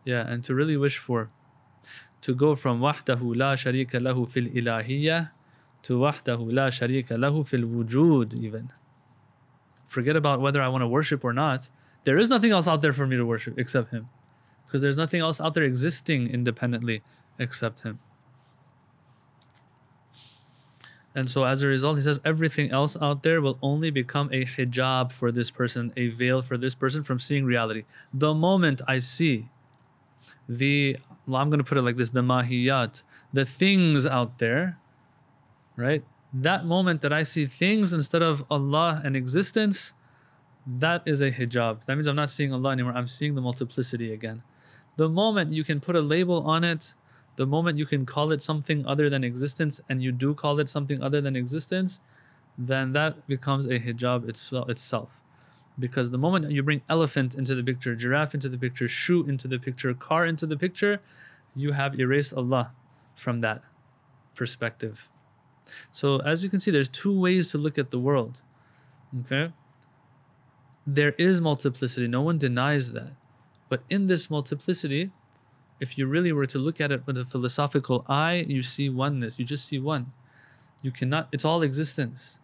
Yeah, 0.06 0.28
and 0.28 0.44
to 0.46 0.56
really 0.56 0.78
wish 0.78 0.98
for. 0.98 1.30
To 2.22 2.34
go 2.34 2.56
from 2.56 2.80
wahdahu 2.80 3.36
la 3.36 3.56
sharika 3.56 3.96
lahu 3.96 4.30
fil 4.30 4.46
ilahiyya 4.46 5.32
to 5.84 6.00
wahdahu 6.00 6.54
la 6.54 6.68
sharika 6.68 7.12
lahu 7.12 7.46
fil 7.46 7.62
wujud 7.62 8.40
even. 8.40 8.72
Forget 9.86 10.16
about 10.16 10.42
whether 10.42 10.62
I 10.62 10.70
want 10.70 10.82
to 10.82 10.88
worship 10.88 11.24
or 11.24 11.34
not. 11.34 11.70
There 12.06 12.18
is 12.18 12.30
nothing 12.30 12.52
else 12.52 12.68
out 12.68 12.82
there 12.82 12.94
for 12.94 13.06
me 13.06 13.16
to 13.16 13.26
worship 13.26 13.58
except 13.58 13.92
him. 13.92 14.10
Because 14.66 14.82
there's 14.82 14.98
nothing 14.98 15.22
else 15.22 15.40
out 15.40 15.54
there 15.54 15.64
existing 15.64 16.30
independently 16.30 17.04
except 17.38 17.82
him. 17.82 18.00
And 21.15 21.29
so 21.29 21.46
as 21.46 21.62
a 21.62 21.67
result, 21.67 21.98
he 21.98 22.03
says 22.03 22.20
everything 22.25 22.72
else 22.72 22.98
out 23.00 23.22
there 23.24 23.39
will 23.39 23.60
only 23.62 23.91
become 23.91 24.29
a 24.32 24.46
hijab 24.46 25.12
for 25.12 25.32
this 25.32 25.51
person, 25.51 25.93
a 25.96 26.08
veil 26.08 26.41
for 26.41 26.58
this 26.58 26.74
person 26.74 27.03
from 27.03 27.20
seeing 27.20 27.46
reality. 27.46 27.84
The 28.13 28.34
moment 28.34 28.82
I 28.88 28.98
see 28.98 29.50
the, 30.50 30.98
well, 31.27 31.41
I'm 31.41 31.50
going 31.50 31.60
to 31.60 31.63
put 31.63 31.77
it 31.77 31.84
like 31.84 31.98
this, 31.98 32.10
the 32.10 32.22
mahiyat, 32.22 33.03
the 33.32 33.46
things 33.46 34.05
out 34.05 34.39
there, 34.39 34.79
right? 35.75 36.03
That 36.34 36.65
moment 36.65 37.01
that 37.01 37.13
I 37.13 37.24
see 37.24 37.46
things 37.46 37.93
instead 37.93 38.24
of 38.24 38.43
Allah 38.50 39.00
and 39.05 39.15
existence, 39.15 39.93
that 40.65 41.03
is 41.05 41.22
a 41.22 41.32
hijab. 41.32 41.86
That 41.86 41.96
means 41.96 42.08
I'm 42.08 42.15
not 42.15 42.32
seeing 42.32 42.51
Allah 42.51 42.72
anymore. 42.72 42.93
I'm 42.93 43.08
seeing 43.08 43.36
the 43.36 43.41
multiplicity 43.41 44.12
again. 44.12 44.41
The 44.96 45.10
moment 45.10 45.53
you 45.53 45.63
can 45.63 45.79
put 45.79 45.96
a 45.96 46.01
label 46.01 46.41
on 46.48 46.63
it, 46.63 46.93
the 47.36 47.46
moment 47.46 47.78
you 47.78 47.86
can 47.86 48.06
call 48.06 48.32
it 48.32 48.42
something 48.42 48.86
other 48.86 49.10
than 49.10 49.24
existence 49.24 49.82
and 49.90 50.04
you 50.04 50.12
do 50.12 50.34
call 50.34 50.60
it 50.60 50.70
something 50.70 51.02
other 51.02 51.22
than 51.22 51.36
existence, 51.36 52.00
then 52.58 52.94
that 52.94 53.28
becomes 53.28 53.66
a 53.66 53.80
hijab 53.80 54.30
itself. 54.30 55.22
Because 55.80 56.12
the 56.12 56.20
moment 56.20 56.52
you 56.52 56.62
bring 56.62 56.84
elephant 56.88 57.34
into 57.34 57.56
the 57.56 57.63
picture, 57.63 57.96
giraffe 57.96 58.36
into 58.36 58.50
the 58.50 58.58
picture, 58.58 58.88
shoe 58.88 59.25
into 59.25 59.48
the 59.48 59.58
picture, 59.58 59.94
car 59.96 60.25
into 60.25 60.46
the 60.46 60.58
picture, 60.58 61.02
you 61.56 61.72
have 61.72 62.00
erased 62.00 62.34
Allah 62.34 62.72
from 63.16 63.42
that 63.42 63.63
perspective. 64.36 65.10
So 65.92 66.20
as 66.20 66.44
you 66.44 66.50
can 66.50 66.60
see, 66.60 66.70
there's 66.70 66.90
two 66.90 67.18
ways 67.18 67.48
to 67.50 67.58
look 67.58 67.80
at 67.80 67.90
the 67.90 68.00
world. 68.00 68.42
Okay? 69.22 69.52
There 70.86 71.13
is 71.18 71.42
multiplicity, 71.42 72.08
no 72.08 72.22
one 72.22 72.38
denies 72.38 72.92
that. 72.92 73.13
But 73.70 73.82
in 73.90 74.08
this 74.08 74.30
multiplicity, 74.30 75.12
if 75.84 75.98
you 75.98 76.08
really 76.08 76.32
were 76.32 76.46
to 76.46 76.58
look 76.58 76.80
at 76.80 76.94
it 76.94 77.06
with 77.06 77.18
a 77.18 77.25
philosophical 77.25 78.06
eye, 78.08 78.46
you 78.48 78.63
see 78.63 78.88
oneness. 78.88 79.38
You 79.38 79.44
just 79.44 79.66
see 79.66 79.80
one. 79.80 80.13
You 80.82 80.92
cannot, 80.92 81.28
it's 81.34 81.44
all 81.44 81.62
existence. 81.62 82.38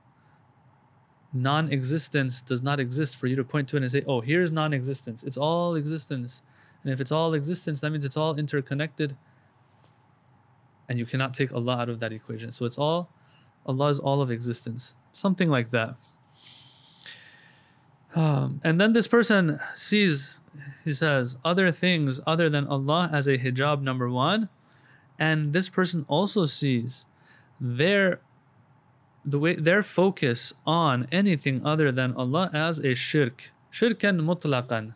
Non 1.32 1.72
existence 1.72 2.42
does 2.42 2.62
not 2.62 2.82
exist 2.82 3.16
for 3.16 3.28
you 3.28 3.38
to 3.38 3.46
point 3.46 3.70
to 3.70 3.78
it 3.78 3.84
and 3.84 3.90
say, 3.90 4.04
oh, 4.06 4.20
here's 4.20 4.52
non 4.52 4.74
existence. 4.74 5.24
It's 5.24 5.38
all 5.38 5.76
existence. 5.76 6.42
And 6.84 6.92
if 6.92 7.00
it's 7.00 7.14
all 7.14 7.34
existence, 7.34 7.80
that 7.80 7.92
means 7.92 8.04
it's 8.04 8.18
all 8.18 8.36
interconnected. 8.36 9.16
And 10.90 11.00
you 11.00 11.06
cannot 11.06 11.34
take 11.34 11.54
Allah 11.54 11.78
out 11.78 11.90
of 11.90 12.02
that 12.02 12.12
equation. 12.12 12.52
So 12.52 12.66
it's 12.66 12.78
all, 12.78 13.10
Allah 13.66 13.88
is 13.88 14.00
all 14.00 14.22
of 14.22 14.30
existence. 14.30 14.96
Something 15.14 15.50
like 15.50 15.72
that. 15.72 15.96
Um, 18.16 18.60
and 18.64 18.82
then 18.82 18.94
this 18.94 19.08
person 19.08 19.60
sees 19.74 20.40
he 20.84 20.94
says 20.94 21.38
other 21.46 21.72
things 21.72 22.20
other 22.26 22.50
than 22.50 22.66
Allah 22.68 23.10
as 23.14 23.28
a 23.28 23.38
hijab 23.38 23.82
number 23.82 24.10
one, 24.10 24.50
and 25.20 25.54
this 25.54 25.70
person 25.70 26.06
also 26.08 26.46
sees 26.46 27.06
their 27.60 28.22
the 29.26 29.38
way 29.38 29.56
their 29.56 29.84
focus 29.84 30.54
on 30.66 31.08
anything 31.12 31.66
other 31.66 31.92
than 31.92 32.14
Allah 32.14 32.50
as 32.54 32.80
a 32.80 32.96
shirk, 32.96 33.52
shirkan 33.72 34.22
mutlaqan. 34.22 34.94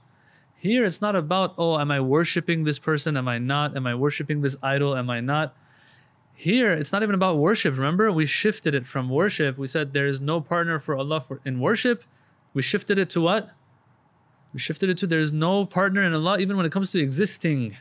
Here 0.55 0.86
it's 0.86 1.01
not 1.01 1.15
about 1.15 1.53
oh 1.58 1.77
am 1.77 1.91
I 1.91 2.00
worshiping 2.00 2.63
this 2.63 2.79
person 2.79 3.17
am 3.17 3.27
I 3.27 3.38
not 3.38 3.75
am 3.75 3.86
I 3.86 3.93
worshiping 3.96 4.41
this 4.41 4.55
idol 4.63 4.96
am 4.96 5.10
I 5.10 5.20
not. 5.20 5.55
Here 6.34 6.72
it's 6.72 6.91
not 6.91 7.03
even 7.03 7.13
about 7.13 7.38
worship. 7.38 7.75
Remember 7.75 8.12
we 8.12 8.25
shifted 8.25 8.74
it 8.74 8.88
from 8.88 9.10
worship. 9.10 9.58
We 9.58 9.67
said 9.67 9.93
there 9.93 10.08
is 10.08 10.20
no 10.20 10.41
partner 10.41 10.79
for 10.79 10.96
Allah 10.96 11.22
for 11.22 11.41
in 11.46 11.60
worship. 11.60 12.03
We 12.54 12.62
shifted 12.62 12.98
it 13.00 13.10
to 13.12 13.22
what? 13.22 13.52
We 14.54 14.60
shifted 14.60 14.90
it 14.90 14.98
to 15.00 15.08
there 15.08 15.20
is 15.20 15.32
no 15.32 15.66
partner 15.66 16.04
in 16.04 16.14
Allah 16.14 16.38
even 16.40 16.58
when 16.58 16.66
it 16.66 16.72
comes 16.72 16.92
to 16.92 17.00
existing. 17.00 17.78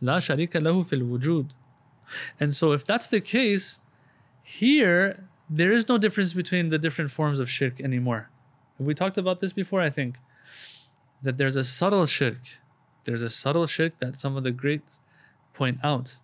La 0.00 0.18
sharika 0.18 0.56
lahu 0.56 0.86
fil 0.86 1.00
wujud. 1.00 1.50
And 2.38 2.54
so 2.54 2.72
if 2.72 2.84
that's 2.84 3.08
the 3.08 3.20
case, 3.20 3.78
here 4.42 5.28
there 5.48 5.72
is 5.72 5.88
no 5.88 5.96
difference 5.96 6.32
between 6.32 6.68
the 6.68 6.78
different 6.78 7.10
forms 7.10 7.38
of 7.40 7.48
shirk 7.48 7.80
anymore. 7.80 8.28
Have 8.78 8.86
we 8.86 8.94
talked 8.94 9.16
about 9.16 9.40
this 9.40 9.52
before? 9.52 9.80
I 9.80 9.90
think 9.90 10.18
that 11.22 11.38
there's 11.38 11.56
a 11.56 11.64
subtle 11.64 12.06
shirk. 12.06 12.40
There's 13.04 13.22
a 13.22 13.30
subtle 13.30 13.66
shirk 13.66 13.98
that 13.98 14.20
some 14.20 14.36
of 14.36 14.44
the 14.44 14.50
greats 14.50 14.98
point 15.54 15.78
out. 15.82 16.16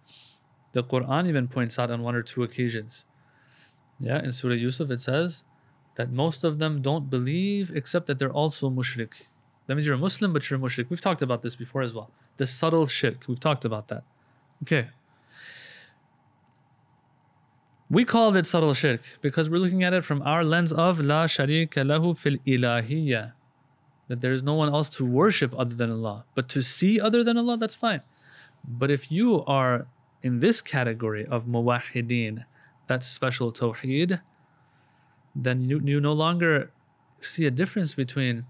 The 0.72 0.82
Quran 0.82 1.28
even 1.28 1.48
points 1.48 1.78
out 1.78 1.90
on 1.90 2.02
one 2.02 2.14
or 2.14 2.22
two 2.22 2.42
occasions. 2.42 3.04
Yeah, 4.00 4.22
in 4.22 4.32
Surah 4.32 4.54
Yusuf 4.54 4.90
it 4.90 5.00
says 5.00 5.44
that 5.98 6.12
most 6.12 6.44
of 6.44 6.60
them 6.60 6.80
don't 6.80 7.10
believe 7.10 7.72
except 7.74 8.06
that 8.06 8.20
they're 8.20 8.38
also 8.42 8.70
mushrik. 8.70 9.26
That 9.66 9.74
means 9.74 9.84
you're 9.84 9.96
a 9.96 9.98
Muslim, 9.98 10.32
but 10.32 10.48
you're 10.48 10.58
a 10.58 10.62
mushrik. 10.62 10.88
We've 10.88 11.00
talked 11.00 11.22
about 11.22 11.42
this 11.42 11.56
before 11.56 11.82
as 11.82 11.92
well. 11.92 12.08
The 12.36 12.46
subtle 12.46 12.86
shirk. 12.86 13.24
We've 13.26 13.40
talked 13.40 13.64
about 13.64 13.88
that. 13.88 14.04
Okay. 14.62 14.90
We 17.90 18.04
call 18.04 18.36
it 18.36 18.46
subtle 18.46 18.74
shirk 18.74 19.00
because 19.22 19.50
we're 19.50 19.58
looking 19.58 19.82
at 19.82 19.92
it 19.92 20.04
from 20.04 20.22
our 20.22 20.44
lens 20.44 20.72
of 20.72 21.00
La 21.00 21.26
sharika 21.26 21.84
lahu 21.84 22.16
fil 22.16 22.36
ilahiyya. 22.46 23.32
That 24.06 24.20
there 24.20 24.32
is 24.32 24.42
no 24.44 24.54
one 24.54 24.72
else 24.72 24.88
to 24.90 25.04
worship 25.04 25.52
other 25.58 25.74
than 25.74 25.90
Allah. 25.90 26.24
But 26.36 26.48
to 26.50 26.62
see 26.62 27.00
other 27.00 27.24
than 27.24 27.36
Allah, 27.36 27.56
that's 27.56 27.74
fine. 27.74 28.02
But 28.64 28.92
if 28.92 29.10
you 29.10 29.44
are 29.46 29.88
in 30.22 30.38
this 30.38 30.60
category 30.60 31.26
of 31.26 31.46
muwahideen, 31.46 32.44
that's 32.86 33.08
special 33.08 33.52
tawheed, 33.52 34.20
then 35.38 35.62
you, 35.62 35.80
you 35.84 36.00
no 36.00 36.12
longer 36.12 36.72
see 37.20 37.46
a 37.46 37.50
difference 37.50 37.94
between 37.94 38.44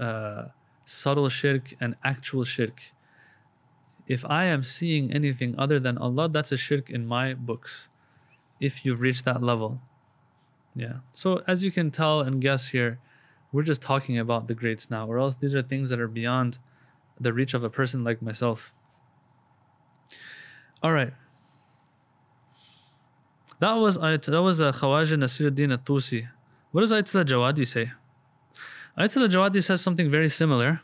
uh, 0.00 0.46
subtle 0.84 1.28
shirk 1.28 1.74
and 1.80 1.94
actual 2.02 2.44
shirk. 2.44 2.92
If 4.06 4.24
I 4.24 4.46
am 4.46 4.62
seeing 4.62 5.12
anything 5.12 5.54
other 5.56 5.78
than 5.78 5.96
Allah, 5.96 6.28
that's 6.28 6.50
a 6.50 6.56
shirk 6.56 6.90
in 6.90 7.06
my 7.06 7.34
books. 7.34 7.88
If 8.58 8.84
you've 8.84 9.00
reached 9.00 9.24
that 9.26 9.42
level. 9.42 9.80
Yeah. 10.74 10.98
So 11.12 11.42
as 11.46 11.62
you 11.62 11.70
can 11.70 11.90
tell 11.90 12.20
and 12.20 12.40
guess 12.40 12.68
here, 12.68 12.98
we're 13.52 13.62
just 13.62 13.80
talking 13.80 14.18
about 14.18 14.48
the 14.48 14.54
greats 14.54 14.90
now, 14.90 15.06
or 15.06 15.18
else 15.18 15.36
these 15.36 15.54
are 15.54 15.62
things 15.62 15.90
that 15.90 16.00
are 16.00 16.08
beyond 16.08 16.58
the 17.20 17.32
reach 17.32 17.54
of 17.54 17.62
a 17.62 17.70
person 17.70 18.02
like 18.02 18.20
myself. 18.20 18.72
All 20.82 20.92
right. 20.92 21.12
That 23.60 23.74
was 23.74 23.96
that 23.96 24.42
was 24.42 24.60
a 24.60 24.68
uh, 24.68 24.72
Khawaja 24.72 25.16
Nasiruddin 25.16 25.72
At-Tusi. 25.72 26.28
What 26.70 26.82
does 26.82 26.92
Ayatollah 26.92 27.24
Jawadi 27.24 27.66
say? 27.66 27.90
Ayatollah 28.96 29.28
Jawadi 29.28 29.62
says 29.62 29.80
something 29.80 30.10
very 30.10 30.28
similar. 30.28 30.80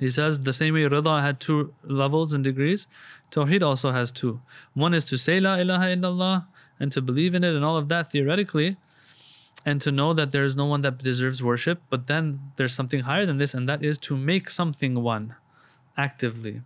He 0.00 0.10
says 0.10 0.40
the 0.40 0.52
same 0.52 0.74
way 0.74 0.82
Rida 0.82 1.20
had 1.20 1.40
two 1.40 1.74
levels 1.82 2.32
and 2.32 2.44
degrees, 2.44 2.86
Tawheed 3.30 3.62
also 3.62 3.90
has 3.90 4.10
two. 4.10 4.40
One 4.74 4.94
is 4.94 5.04
to 5.06 5.18
say 5.18 5.40
La 5.40 5.56
ilaha 5.56 5.86
illallah 5.86 6.46
and 6.80 6.92
to 6.92 7.02
believe 7.02 7.34
in 7.34 7.42
it 7.44 7.54
and 7.54 7.64
all 7.64 7.76
of 7.76 7.88
that 7.88 8.12
theoretically, 8.12 8.76
and 9.66 9.80
to 9.82 9.90
know 9.90 10.14
that 10.14 10.30
there 10.30 10.44
is 10.44 10.54
no 10.54 10.66
one 10.66 10.82
that 10.82 10.98
deserves 10.98 11.42
worship. 11.42 11.82
But 11.90 12.06
then 12.06 12.52
there's 12.56 12.74
something 12.74 13.00
higher 13.00 13.26
than 13.26 13.38
this, 13.38 13.54
and 13.54 13.68
that 13.68 13.84
is 13.84 13.98
to 13.98 14.16
make 14.16 14.50
something 14.50 15.02
one 15.02 15.34
actively. 15.96 16.62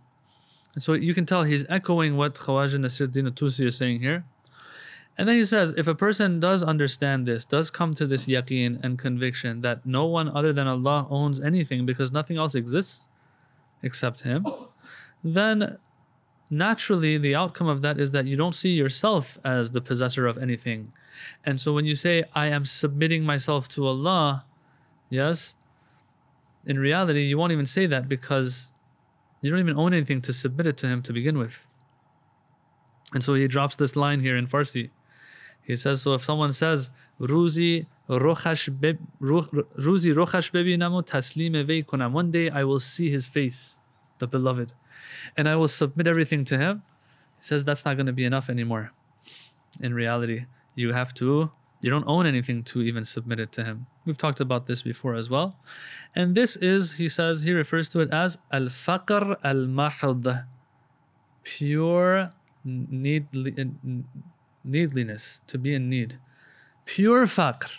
And 0.75 0.83
so 0.83 0.93
you 0.93 1.13
can 1.13 1.25
tell 1.25 1.43
he's 1.43 1.65
echoing 1.69 2.15
what 2.17 2.35
Khawaja 2.35 2.77
Nasiruddin 2.77 3.31
Tusi 3.31 3.65
is 3.65 3.77
saying 3.77 4.01
here. 4.01 4.25
And 5.17 5.27
then 5.27 5.35
he 5.35 5.45
says, 5.45 5.73
if 5.77 5.87
a 5.87 5.93
person 5.93 6.39
does 6.39 6.63
understand 6.63 7.27
this, 7.27 7.45
does 7.45 7.69
come 7.69 7.93
to 7.95 8.07
this 8.07 8.25
yaqeen 8.25 8.83
and 8.83 8.97
conviction 8.97 9.61
that 9.61 9.85
no 9.85 10.05
one 10.05 10.27
other 10.29 10.51
than 10.51 10.67
Allah 10.67 11.07
owns 11.09 11.39
anything 11.39 11.85
because 11.85 12.11
nothing 12.11 12.37
else 12.37 12.55
exists 12.55 13.09
except 13.83 14.21
Him, 14.21 14.47
then 15.23 15.77
naturally 16.49 17.17
the 17.17 17.35
outcome 17.35 17.67
of 17.67 17.81
that 17.83 17.99
is 17.99 18.11
that 18.11 18.25
you 18.25 18.35
don't 18.35 18.55
see 18.55 18.71
yourself 18.71 19.37
as 19.43 19.71
the 19.71 19.81
possessor 19.81 20.25
of 20.25 20.37
anything. 20.37 20.93
And 21.45 21.59
so 21.61 21.73
when 21.73 21.85
you 21.85 21.95
say, 21.95 22.23
I 22.33 22.47
am 22.47 22.65
submitting 22.65 23.23
myself 23.23 23.67
to 23.69 23.85
Allah, 23.85 24.45
yes, 25.09 25.53
in 26.65 26.79
reality, 26.79 27.23
you 27.23 27.37
won't 27.37 27.51
even 27.51 27.67
say 27.67 27.85
that 27.85 28.09
because 28.09 28.73
you 29.41 29.51
don't 29.51 29.59
even 29.59 29.77
own 29.77 29.93
anything 29.93 30.21
to 30.21 30.33
submit 30.33 30.65
it 30.65 30.77
to 30.77 30.87
Him 30.87 31.03
to 31.03 31.13
begin 31.13 31.37
with. 31.37 31.67
And 33.13 33.23
so 33.23 33.35
he 33.35 33.47
drops 33.47 33.75
this 33.75 33.95
line 33.95 34.21
here 34.21 34.35
in 34.35 34.47
Farsi. 34.47 34.89
He 35.63 35.75
says, 35.75 36.01
so 36.01 36.13
if 36.13 36.23
someone 36.23 36.51
says, 36.53 36.89
Ruzi 37.19 37.85
rochash 38.09 38.69
Ruzi 39.21 40.13
rochash 40.13 40.51
bebinamu 40.51 41.05
taslim 41.05 41.65
vei 41.65 41.83
konam. 41.83 42.11
One 42.11 42.31
day 42.31 42.49
I 42.49 42.63
will 42.63 42.79
see 42.79 43.09
his 43.09 43.27
face, 43.27 43.77
the 44.19 44.27
beloved, 44.27 44.73
and 45.37 45.47
I 45.47 45.55
will 45.55 45.67
submit 45.67 46.07
everything 46.07 46.43
to 46.45 46.57
him. 46.57 46.83
He 47.37 47.43
says 47.45 47.63
that's 47.63 47.85
not 47.85 47.95
going 47.95 48.07
to 48.07 48.13
be 48.13 48.25
enough 48.25 48.49
anymore. 48.49 48.91
In 49.79 49.93
reality, 49.93 50.45
you 50.75 50.93
have 50.93 51.13
to, 51.15 51.51
you 51.81 51.89
don't 51.89 52.05
own 52.07 52.25
anything 52.25 52.63
to 52.63 52.81
even 52.81 53.05
submit 53.05 53.39
it 53.39 53.51
to 53.53 53.63
him. 53.63 53.87
We've 54.05 54.17
talked 54.17 54.39
about 54.39 54.67
this 54.67 54.81
before 54.81 55.15
as 55.15 55.29
well. 55.29 55.55
And 56.15 56.35
this 56.35 56.55
is, 56.57 56.93
he 56.93 57.09
says, 57.09 57.41
he 57.41 57.53
refers 57.53 57.89
to 57.91 58.01
it 58.01 58.11
as 58.11 58.37
al 58.51 58.63
faqr 58.63 59.37
al 59.43 59.65
mahd, 59.67 60.45
pure 61.43 62.31
need, 62.63 63.27
needliness, 64.63 65.41
to 65.47 65.57
be 65.57 65.73
in 65.73 65.89
need. 65.89 66.17
Pure 66.85 67.27
faqr. 67.27 67.69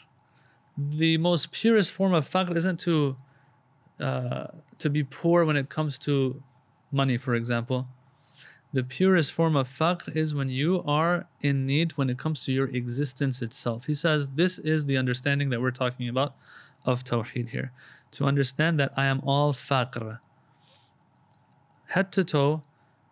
The 0.77 1.19
most 1.19 1.53
purest 1.53 1.91
form 1.93 2.15
of 2.15 2.29
faqr 2.29 2.57
isn't 2.57 2.81
to 2.81 3.17
uh, 4.01 4.49
to 4.79 4.91
be 4.91 5.05
poor 5.05 5.45
when 5.45 5.57
it 5.57 5.69
comes 5.69 5.99
to 5.99 6.43
money, 6.91 7.17
for 7.17 7.35
example. 7.35 7.87
The 8.73 8.83
purest 8.83 9.31
form 9.31 9.55
of 9.55 9.69
faqr 9.69 10.17
is 10.17 10.35
when 10.35 10.49
you 10.49 10.83
are 10.85 11.29
in 11.41 11.65
need 11.65 11.93
when 11.93 12.11
it 12.11 12.19
comes 12.19 12.45
to 12.45 12.53
your 12.53 12.67
existence 12.67 13.41
itself. 13.41 13.85
He 13.87 13.95
says 13.95 14.31
this 14.31 14.59
is 14.59 14.87
the 14.87 14.97
understanding 14.97 15.51
that 15.51 15.61
we're 15.61 15.71
talking 15.71 16.09
about 16.09 16.35
of 16.85 17.05
Tawheed 17.05 17.51
here. 17.51 17.71
To 18.13 18.25
understand 18.25 18.81
that 18.81 18.93
I 18.97 19.07
am 19.07 19.21
all 19.21 19.53
faqr. 19.53 20.19
Head 21.87 22.11
to 22.13 22.25
toe, 22.25 22.63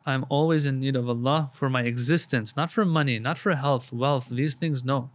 I'm 0.04 0.26
always 0.28 0.66
in 0.66 0.80
need 0.80 0.97
of 0.97 1.09
Allah 1.09 1.50
for 1.52 1.71
my 1.71 1.82
existence, 1.82 2.56
not 2.56 2.73
for 2.73 2.85
money, 2.85 3.18
not 3.18 3.38
for 3.38 3.54
health, 3.54 3.92
wealth, 3.92 4.26
these 4.30 4.54
things, 4.54 4.82
no. 4.82 5.11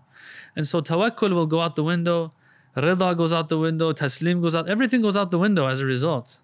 And 0.56 0.68
so 0.68 0.82
tawakkul 0.82 1.34
will 1.34 1.46
go 1.46 1.62
out 1.62 1.76
the 1.76 1.84
window, 1.84 2.32
rida 2.76 3.18
goes 3.18 3.34
out 3.34 3.50
the 3.50 3.58
window, 3.58 3.92
taslim 3.92 4.42
goes 4.42 4.56
out, 4.56 4.70
everything 4.70 5.02
goes 5.02 5.18
out 5.18 5.32
the 5.32 5.40
window 5.40 5.68
as 5.68 5.82
a 5.82 5.86
result. 5.86 6.38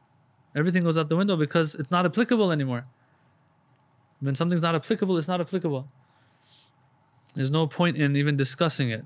Everything 0.55 0.83
goes 0.83 0.97
out 0.97 1.09
the 1.09 1.15
window 1.15 1.35
because 1.35 1.73
it's 1.75 1.89
not 1.89 2.05
applicable 2.05 2.51
anymore. 2.51 2.85
When 4.19 4.35
something's 4.35 4.61
not 4.61 4.75
applicable, 4.75 5.17
it's 5.17 5.27
not 5.27 5.41
applicable. 5.41 5.87
There's 7.35 7.51
no 7.51 7.65
point 7.65 7.97
in 7.97 8.15
even 8.15 8.37
discussing 8.37 8.91
it. 8.91 9.05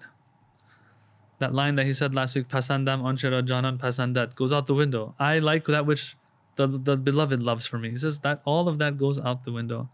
That 1.39 1.53
line 1.53 1.75
that 1.75 1.85
he 1.85 1.93
said 1.93 2.13
last 2.13 2.35
week, 2.35 2.47
pasandam 2.47 3.01
anchara 3.01 3.45
janan 3.45 3.77
pasandat, 3.77 4.35
goes 4.35 4.51
out 4.51 4.67
the 4.67 4.73
window. 4.73 5.15
I 5.19 5.39
like 5.39 5.65
that 5.65 5.85
which 5.85 6.17
the, 6.57 6.67
the 6.67 6.97
beloved 6.97 7.41
loves 7.41 7.65
for 7.65 7.77
me. 7.77 7.91
He 7.91 7.97
says 7.97 8.19
that 8.19 8.41
all 8.45 8.67
of 8.67 8.77
that 8.79 8.97
goes 8.97 9.17
out 9.17 9.45
the 9.45 9.51
window. 9.51 9.89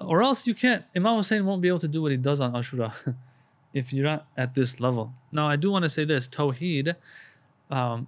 Or 0.00 0.22
else 0.22 0.46
you 0.46 0.54
can't, 0.54 0.84
Imam 0.96 1.16
Hussein 1.16 1.44
won't 1.44 1.60
be 1.60 1.68
able 1.68 1.80
to 1.80 1.88
do 1.88 2.00
what 2.00 2.10
he 2.10 2.16
does 2.16 2.40
on 2.40 2.52
Ashura 2.52 2.92
if 3.74 3.92
you're 3.92 4.04
not 4.04 4.26
at 4.36 4.54
this 4.54 4.80
level. 4.80 5.12
Now, 5.32 5.48
I 5.48 5.56
do 5.56 5.70
want 5.70 5.82
to 5.82 5.90
say 5.90 6.04
this 6.04 6.28
Tawheed, 6.28 6.94
um, 7.70 8.06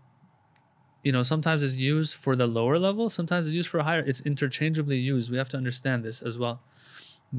you 1.03 1.13
know, 1.13 1.23
sometimes 1.23 1.63
it's 1.63 1.75
used 1.75 2.15
for 2.15 2.37
the 2.37 2.47
lower 2.47 2.79
level, 2.79 3.11
sometimes 3.11 3.47
it's 3.47 3.55
used 3.55 3.69
for 3.69 3.83
higher. 3.83 4.01
It's 4.01 4.21
interchangeably 4.21 4.99
used. 4.99 5.31
We 5.31 5.39
have 5.39 5.49
to 5.51 5.57
understand 5.57 6.05
this 6.05 6.23
as 6.23 6.39
well. 6.39 6.61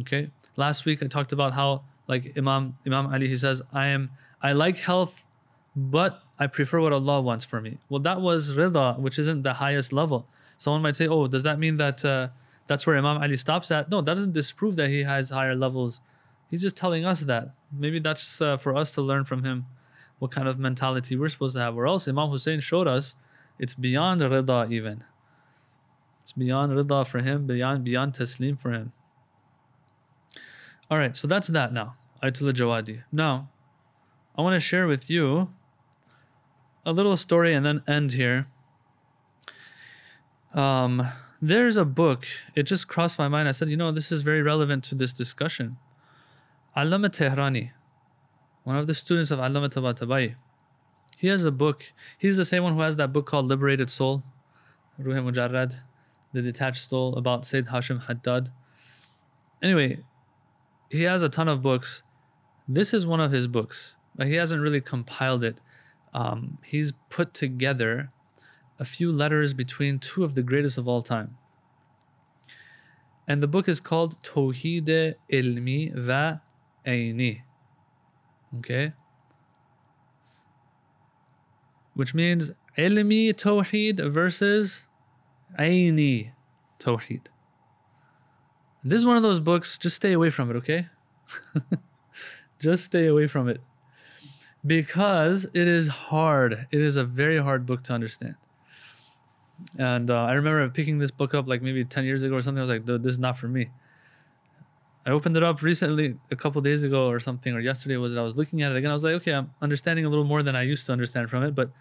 Okay. 0.01 0.29
Last 0.55 0.85
week 0.85 1.01
I 1.03 1.07
talked 1.07 1.31
about 1.31 1.53
how, 1.53 1.83
like 2.07 2.33
Imam 2.37 2.77
Imam 2.85 3.07
Ali, 3.13 3.27
he 3.27 3.37
says, 3.37 3.61
I 3.71 3.87
am 3.87 4.11
I 4.41 4.53
like 4.53 4.77
health, 4.79 5.21
but 5.75 6.23
I 6.41 6.47
prefer 6.47 6.79
what 6.81 6.91
Allah 6.91 7.21
wants 7.21 7.45
for 7.45 7.61
me. 7.61 7.77
Well, 7.87 7.99
that 8.01 8.19
was 8.19 8.55
rida, 8.55 8.97
which 8.97 9.19
isn't 9.19 9.43
the 9.43 9.53
highest 9.53 9.93
level. 9.93 10.27
Someone 10.57 10.81
might 10.81 10.95
say, 10.95 11.07
oh, 11.07 11.27
does 11.27 11.43
that 11.43 11.59
mean 11.59 11.77
that 11.77 12.03
uh, 12.03 12.29
that's 12.65 12.87
where 12.87 12.97
Imam 12.97 13.21
Ali 13.21 13.35
stops 13.35 13.69
at? 13.69 13.91
No, 13.91 14.01
that 14.01 14.15
doesn't 14.15 14.33
disprove 14.33 14.75
that 14.77 14.89
he 14.89 15.03
has 15.03 15.29
higher 15.29 15.53
levels. 15.53 16.01
He's 16.49 16.63
just 16.63 16.75
telling 16.75 17.05
us 17.05 17.19
that. 17.21 17.53
Maybe 17.71 17.99
that's 17.99 18.41
uh, 18.41 18.57
for 18.57 18.75
us 18.75 18.89
to 18.95 19.03
learn 19.03 19.23
from 19.23 19.43
him 19.43 19.67
what 20.17 20.31
kind 20.31 20.47
of 20.47 20.57
mentality 20.57 21.15
we're 21.15 21.29
supposed 21.29 21.53
to 21.53 21.61
have. 21.61 21.77
Or 21.77 21.85
else 21.85 22.07
Imam 22.07 22.31
Hussein 22.31 22.59
showed 22.59 22.87
us 22.87 23.13
it's 23.59 23.75
beyond 23.75 24.21
rida 24.21 24.71
even. 24.71 25.03
It's 26.23 26.33
beyond 26.33 26.71
rida 26.71 27.05
for 27.05 27.19
him, 27.19 27.45
beyond 27.45 27.83
beyond 27.83 28.13
taslim 28.13 28.59
for 28.59 28.71
him. 28.71 28.93
All 30.89 30.97
right, 30.97 31.15
so 31.15 31.27
that's 31.27 31.49
that 31.49 31.71
now. 31.71 31.97
Ayatollah 32.23 32.53
Jawadi. 32.53 33.03
Now, 33.11 33.51
I 34.35 34.41
want 34.41 34.55
to 34.55 34.59
share 34.59 34.87
with 34.87 35.07
you 35.07 35.49
a 36.85 36.93
little 36.93 37.17
story 37.17 37.53
and 37.53 37.65
then 37.65 37.83
end 37.87 38.13
here. 38.13 38.47
Um, 40.53 41.07
there's 41.41 41.77
a 41.77 41.85
book. 41.85 42.27
It 42.55 42.63
just 42.63 42.87
crossed 42.87 43.17
my 43.17 43.27
mind. 43.27 43.47
I 43.47 43.51
said, 43.51 43.69
you 43.69 43.77
know, 43.77 43.91
this 43.91 44.11
is 44.11 44.21
very 44.21 44.41
relevant 44.41 44.83
to 44.85 44.95
this 44.95 45.11
discussion. 45.11 45.77
Allama 46.75 47.09
Tehrani, 47.09 47.71
one 48.63 48.77
of 48.77 48.87
the 48.87 48.95
students 48.95 49.31
of 49.31 49.39
Allama 49.39 49.69
Tabatabai, 49.69 50.35
he 51.17 51.27
has 51.27 51.45
a 51.45 51.51
book. 51.51 51.91
He's 52.17 52.37
the 52.37 52.45
same 52.45 52.63
one 52.63 52.75
who 52.75 52.81
has 52.81 52.95
that 52.95 53.13
book 53.13 53.25
called 53.25 53.47
Liberated 53.47 53.89
Soul, 53.89 54.23
Ruh 54.97 55.21
Mujarrad, 55.21 55.75
the 56.33 56.41
detached 56.41 56.89
soul 56.89 57.15
about 57.15 57.45
Sayyid 57.45 57.67
Hashim 57.67 58.05
Haddad. 58.07 58.49
Anyway, 59.61 59.99
he 60.89 61.03
has 61.03 61.21
a 61.21 61.29
ton 61.29 61.47
of 61.47 61.61
books. 61.61 62.01
This 62.67 62.93
is 62.93 63.05
one 63.05 63.19
of 63.19 63.31
his 63.31 63.47
books. 63.47 63.95
But 64.15 64.27
he 64.27 64.35
hasn't 64.35 64.61
really 64.61 64.81
compiled 64.81 65.43
it 65.43 65.59
um, 66.13 66.57
he's 66.63 66.93
put 67.09 67.33
together 67.33 68.11
a 68.79 68.85
few 68.85 69.11
letters 69.11 69.53
between 69.53 69.99
two 69.99 70.23
of 70.23 70.35
the 70.35 70.43
greatest 70.43 70.77
of 70.77 70.87
all 70.87 71.01
time. 71.01 71.37
And 73.27 73.41
the 73.41 73.47
book 73.47 73.69
is 73.69 73.79
called 73.79 74.21
Tawheed 74.23 75.15
Ilmi 75.31 75.95
Va 75.95 76.41
Aini. 76.85 77.41
Okay? 78.57 78.93
Which 81.93 82.13
means 82.13 82.51
Ilmi 82.77 83.33
Tawheed 83.33 84.11
versus 84.11 84.83
Aini 85.57 86.31
Tawheed. 86.79 87.27
This 88.83 88.99
is 88.99 89.05
one 89.05 89.15
of 89.15 89.23
those 89.23 89.39
books, 89.39 89.77
just 89.77 89.95
stay 89.95 90.11
away 90.13 90.31
from 90.31 90.49
it, 90.49 90.55
okay? 90.55 90.87
just 92.59 92.85
stay 92.85 93.05
away 93.05 93.27
from 93.27 93.47
it 93.47 93.61
because 94.65 95.45
it 95.53 95.67
is 95.67 95.87
hard. 95.87 96.67
It 96.71 96.81
is 96.81 96.95
a 96.95 97.03
very 97.03 97.41
hard 97.41 97.65
book 97.65 97.83
to 97.83 97.93
understand. 97.93 98.35
And 99.77 100.09
uh, 100.09 100.23
I 100.23 100.33
remember 100.33 100.67
picking 100.69 100.99
this 100.99 101.11
book 101.11 101.33
up 101.33 101.47
like 101.47 101.61
maybe 101.61 101.83
10 101.85 102.03
years 102.03 102.23
ago 102.23 102.35
or 102.35 102.41
something. 102.41 102.59
I 102.59 102.61
was 102.61 102.69
like, 102.69 102.85
this 102.85 103.13
is 103.13 103.19
not 103.19 103.37
for 103.37 103.47
me. 103.47 103.69
I 105.05 105.09
opened 105.09 105.35
it 105.35 105.43
up 105.43 105.63
recently, 105.63 106.15
a 106.29 106.35
couple 106.35 106.61
days 106.61 106.83
ago 106.83 107.07
or 107.07 107.19
something, 107.19 107.53
or 107.53 107.59
yesterday 107.59 107.97
was 107.97 108.13
it? 108.13 108.19
I 108.19 108.21
was 108.21 108.35
looking 108.35 108.61
at 108.61 108.71
it 108.71 108.77
again. 108.77 108.91
I 108.91 108.93
was 108.93 109.03
like, 109.03 109.15
okay, 109.15 109.33
I'm 109.33 109.51
understanding 109.61 110.05
a 110.05 110.09
little 110.09 110.25
more 110.25 110.43
than 110.43 110.55
I 110.55 110.61
used 110.61 110.85
to 110.85 110.91
understand 110.91 111.29
from 111.31 111.43
it, 111.43 111.55
but 111.55 111.71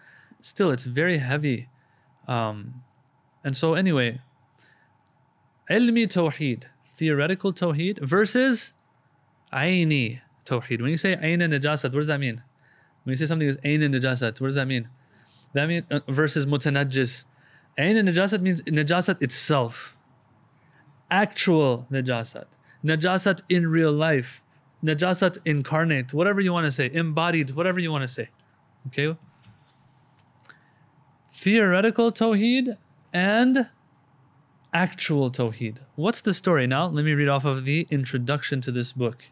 still, 0.41 0.71
it's 0.71 0.85
very 0.85 1.19
heavy. 1.19 1.69
Um, 2.27 2.81
and 3.43 3.55
so, 3.55 3.75
anyway, 3.75 4.21
ilmi 5.69 6.07
tawheed, 6.07 6.63
theoretical 6.91 7.53
tawheed 7.53 7.99
versus 7.99 8.73
aini 9.53 10.21
tawheed. 10.43 10.81
When 10.81 10.89
you 10.89 10.97
say 10.97 11.15
aina 11.21 11.47
najasat, 11.47 11.93
what 11.93 11.99
does 11.99 12.07
that 12.07 12.19
mean? 12.19 12.41
When 13.03 13.11
you 13.11 13.15
say 13.15 13.25
something 13.25 13.47
is 13.47 13.57
ain 13.63 13.81
and 13.81 13.93
najasat, 13.93 14.39
what 14.39 14.47
does 14.47 14.55
that 14.55 14.67
mean? 14.67 14.89
That 15.53 15.67
means 15.67 15.85
uh, 15.91 15.99
versus 16.07 16.45
mutanajjis. 16.45 17.25
Ain 17.77 17.97
and 17.97 18.07
najasat 18.07 18.41
means 18.41 18.61
najasat 18.63 19.21
itself. 19.21 19.95
Actual 21.09 21.87
najasat. 21.91 22.45
Najasat 22.85 23.41
in 23.49 23.67
real 23.67 23.91
life. 23.91 24.41
Najasat 24.83 25.37
incarnate. 25.45 26.13
Whatever 26.13 26.41
you 26.41 26.53
want 26.53 26.65
to 26.65 26.71
say. 26.71 26.89
Embodied. 26.91 27.51
Whatever 27.51 27.79
you 27.79 27.91
want 27.91 28.03
to 28.03 28.07
say. 28.07 28.29
Okay? 28.87 29.15
Theoretical 31.31 32.11
tawheed 32.11 32.77
and 33.13 33.69
actual 34.73 35.31
tawheed. 35.31 35.77
What's 35.95 36.21
the 36.21 36.33
story 36.33 36.67
now? 36.67 36.87
Let 36.87 37.05
me 37.05 37.13
read 37.13 37.27
off 37.27 37.45
of 37.45 37.65
the 37.65 37.87
introduction 37.89 38.61
to 38.61 38.71
this 38.71 38.91
book. 38.91 39.25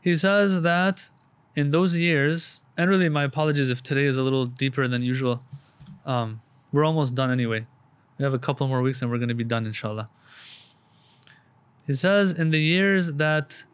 He 0.00 0.16
says 0.16 0.62
that 0.62 1.08
in 1.56 1.70
those 1.70 1.96
years, 1.96 2.60
and 2.76 2.88
really 2.88 3.08
my 3.08 3.24
apologies 3.24 3.70
if 3.70 3.82
today 3.82 4.04
is 4.04 4.16
a 4.16 4.22
little 4.22 4.46
deeper 4.46 4.86
than 4.88 5.02
usual. 5.02 5.42
Um, 6.06 6.40
we're 6.72 6.84
almost 6.84 7.14
done 7.14 7.30
anyway. 7.30 7.66
We 8.18 8.24
have 8.24 8.34
a 8.34 8.38
couple 8.38 8.68
more 8.68 8.82
weeks 8.82 9.02
and 9.02 9.10
we're 9.10 9.18
going 9.18 9.28
to 9.28 9.34
be 9.34 9.44
done, 9.44 9.66
inshallah. 9.66 10.08
He 11.86 11.94
says, 11.94 12.32
in 12.32 12.50
the 12.50 12.60
years 12.60 13.14
that 13.14 13.64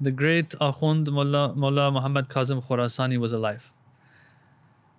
the 0.00 0.10
great 0.10 0.50
Akhund 0.60 1.10
Mullah, 1.10 1.54
Mullah 1.56 1.90
Muhammad 1.90 2.28
Kazim 2.28 2.60
Khorasani 2.60 3.16
was 3.16 3.32
alive. 3.32 3.72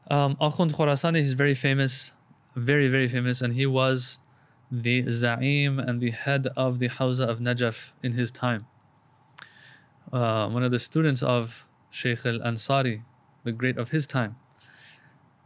Um, 0.10 0.36
Akhund 0.42 0.74
Khorasani 0.74 1.20
is 1.20 1.34
very 1.34 1.56
famous, 1.56 2.12
very, 2.56 2.88
very 2.88 3.08
famous, 3.08 3.42
and 3.42 3.54
he 3.54 3.66
was 3.66 4.18
the 4.72 5.04
Za'im 5.04 5.80
and 5.80 6.02
the 6.02 6.12
head 6.12 6.48
of 6.58 6.80
the 6.80 6.90
Hawza 6.90 7.28
of 7.28 7.40
Najaf 7.40 7.94
in 8.04 8.14
his 8.14 8.32
time. 8.32 8.66
uh, 10.12 10.50
one 10.50 10.64
of 10.64 10.72
the 10.72 10.80
students 10.80 11.24
of 11.24 11.65
Sheikh 11.96 12.26
Al 12.26 12.40
Ansari, 12.40 13.04
the 13.46 13.54
great 13.54 13.78
of 13.78 13.92
his 13.92 14.06
time, 14.06 14.36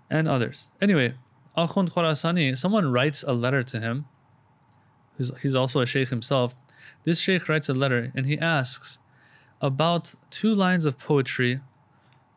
and 0.09 0.27
others. 0.27 0.67
Anyway, 0.81 1.13
Akhund 1.55 1.91
Khorasani, 1.91 2.57
someone 2.57 2.91
writes 2.91 3.23
a 3.27 3.33
letter 3.33 3.61
to 3.61 3.79
him. 3.79 4.05
He's, 5.15 5.53
also 5.53 5.79
a 5.81 5.85
sheikh 5.85 6.09
himself. 6.09 6.55
This 7.03 7.19
sheikh 7.19 7.47
writes 7.47 7.69
a 7.69 7.73
letter 7.75 8.11
and 8.15 8.25
he 8.25 8.39
asks 8.39 8.97
about 9.61 10.15
two 10.31 10.55
lines 10.55 10.85
of 10.85 10.97
poetry 10.97 11.59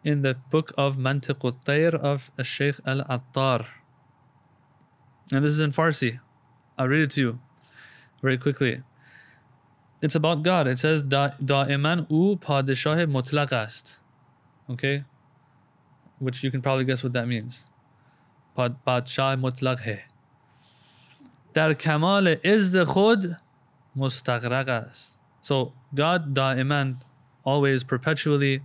in 0.05 0.21
the 0.21 0.35
book 0.51 0.73
of 0.77 0.99
Mantiq 0.99 1.41
of 1.95 2.31
Sheikh 2.43 2.81
al-Attar. 2.85 3.67
And 5.33 5.43
this 5.45 5.53
is 5.53 5.61
in 5.61 5.73
Farsi. 5.73 6.21
I'll 6.77 6.89
read 6.89 7.05
it 7.05 7.11
to 7.13 7.21
you 7.21 7.39
very 8.21 8.37
quickly. 8.37 8.83
It's 10.03 10.17
about 10.17 10.43
God. 10.43 10.67
It 10.67 10.81
says, 10.81 11.03
Da'iman 11.03 12.11
u 12.11 12.37
padishah 12.37 13.07
mutlaq. 13.07 13.95
Okay? 14.70 15.04
Which 16.20 16.44
you 16.44 16.52
can 16.52 16.62
probably 16.62 16.86
guess 16.86 17.04
what 17.04 17.14
that 17.14 17.28
means. 17.28 17.66
Padshah 18.58 19.40
mutlaq 19.40 19.80
hai. 19.80 20.04
در 21.54 21.74
کمال 21.74 22.28
عز 22.46 22.78
خود 22.78 23.38
مستغرق 23.96 24.70
است. 24.70 25.18
So 25.42 25.74
God 25.96 26.34
da'iman, 26.36 26.98
always, 27.44 27.84
perpetually, 27.84 28.62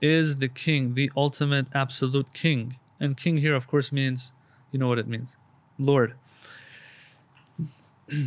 is 0.00 0.36
the 0.36 0.48
king, 0.48 0.94
the 0.94 1.10
ultimate 1.16 1.66
absolute 1.74 2.32
king. 2.32 2.76
And 3.00 3.16
king 3.16 3.38
here, 3.38 3.54
of 3.54 3.66
course, 3.66 3.92
means, 3.92 4.32
you 4.70 4.78
know 4.78 4.88
what 4.88 4.98
it 4.98 5.08
means, 5.08 5.36
Lord. 5.78 6.14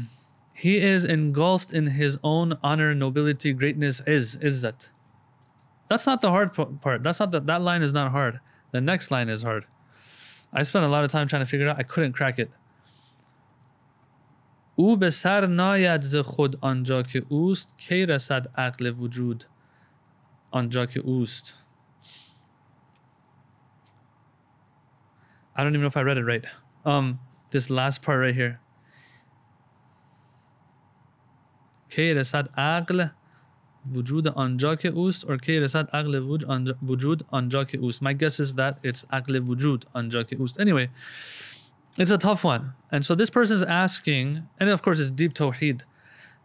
he 0.53 0.77
is 0.77 1.05
engulfed 1.05 1.71
in 1.71 1.87
his 1.87 2.17
own 2.23 2.57
honor, 2.63 2.93
nobility, 2.93 3.53
greatness, 3.53 4.01
is, 4.05 4.35
izzat. 4.37 4.89
That's 5.89 6.05
not 6.05 6.21
the 6.21 6.31
hard 6.31 6.53
part. 6.81 7.03
That's 7.03 7.19
not 7.19 7.31
that, 7.31 7.45
that 7.45 7.61
line 7.61 7.81
is 7.81 7.93
not 7.93 8.11
hard. 8.11 8.39
The 8.71 8.81
next 8.81 9.11
line 9.11 9.29
is 9.29 9.43
hard. 9.43 9.65
I 10.51 10.63
spent 10.63 10.85
a 10.85 10.87
lot 10.87 11.03
of 11.03 11.11
time 11.11 11.27
trying 11.27 11.43
to 11.43 11.45
figure 11.45 11.67
it 11.67 11.69
out. 11.69 11.79
I 11.79 11.83
couldn't 11.83 12.13
crack 12.13 12.39
it. 12.39 12.51
او 14.77 14.97
به 14.97 15.09
سر 15.09 15.45
ناید 15.45 16.01
ز 16.01 16.15
خود 16.15 16.57
آنجا 16.61 17.03
که 17.03 17.25
اوست 17.29 17.77
کی 17.77 18.05
رسد 18.05 18.47
عقل 18.57 18.93
وجود 18.99 19.45
آنجا 20.51 20.85
که 20.85 20.99
اوست 20.99 21.53
I 25.55 25.63
don't 25.63 25.73
even 25.73 25.81
know 25.81 25.87
if 25.87 25.95
I 25.95 26.01
read 26.01 26.17
it 26.17 26.25
right. 26.25 26.45
Um, 26.85 27.19
this 27.51 27.69
last 27.69 28.01
part 28.01 28.19
right 28.19 28.35
here. 28.35 28.59
کی 31.89 32.13
رسد 32.13 32.49
عقل 32.57 33.07
وجود 33.93 34.27
آنجا 34.27 34.75
که 34.75 34.87
اوست 34.87 35.25
or 35.25 35.37
کی 35.37 35.59
رسد 35.59 35.89
عقل 35.93 36.15
وجود 36.83 37.25
آنجا 37.31 37.63
که 37.63 37.77
اوست. 37.77 38.03
My 38.03 38.13
guess 38.13 38.39
is 38.39 38.53
that 38.53 38.79
it's 38.83 39.05
عقل 39.11 39.35
وجود 39.35 39.85
آنجا 39.93 40.23
که 40.23 40.35
اوست. 40.35 40.59
Anyway, 40.59 40.89
it's 41.97 42.11
a 42.11 42.17
tough 42.17 42.43
one. 42.43 42.73
And 42.91 43.05
so 43.05 43.15
this 43.15 43.29
person 43.29 43.55
is 43.57 43.63
asking, 43.63 44.43
and 44.59 44.69
of 44.69 44.81
course 44.81 44.99
it's 44.99 45.11
deep 45.11 45.33
tawheed. 45.33 45.81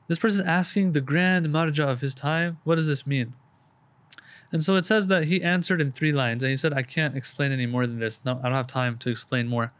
This 0.08 0.18
person 0.18 0.42
is 0.42 0.48
asking 0.48 0.92
the 0.92 1.00
grand 1.00 1.46
marja 1.46 1.86
of 1.88 2.00
his 2.00 2.14
time, 2.14 2.58
what 2.64 2.76
does 2.76 2.86
this 2.86 3.06
mean? 3.06 3.34
And 4.52 4.62
so 4.64 4.74
it 4.74 4.84
says 4.84 5.06
that 5.06 5.26
he 5.26 5.42
answered 5.42 5.80
in 5.80 5.92
three 5.92 6.12
lines, 6.12 6.42
and 6.42 6.50
he 6.50 6.56
said, 6.56 6.72
I 6.72 6.82
can't 6.82 7.16
explain 7.16 7.52
any 7.52 7.66
more 7.66 7.86
than 7.86 8.00
this. 8.00 8.20
No, 8.24 8.40
I 8.42 8.48
don't 8.48 8.54
have 8.54 8.66
time 8.66 8.98
to 8.98 9.10
explain 9.10 9.46
more. 9.46 9.72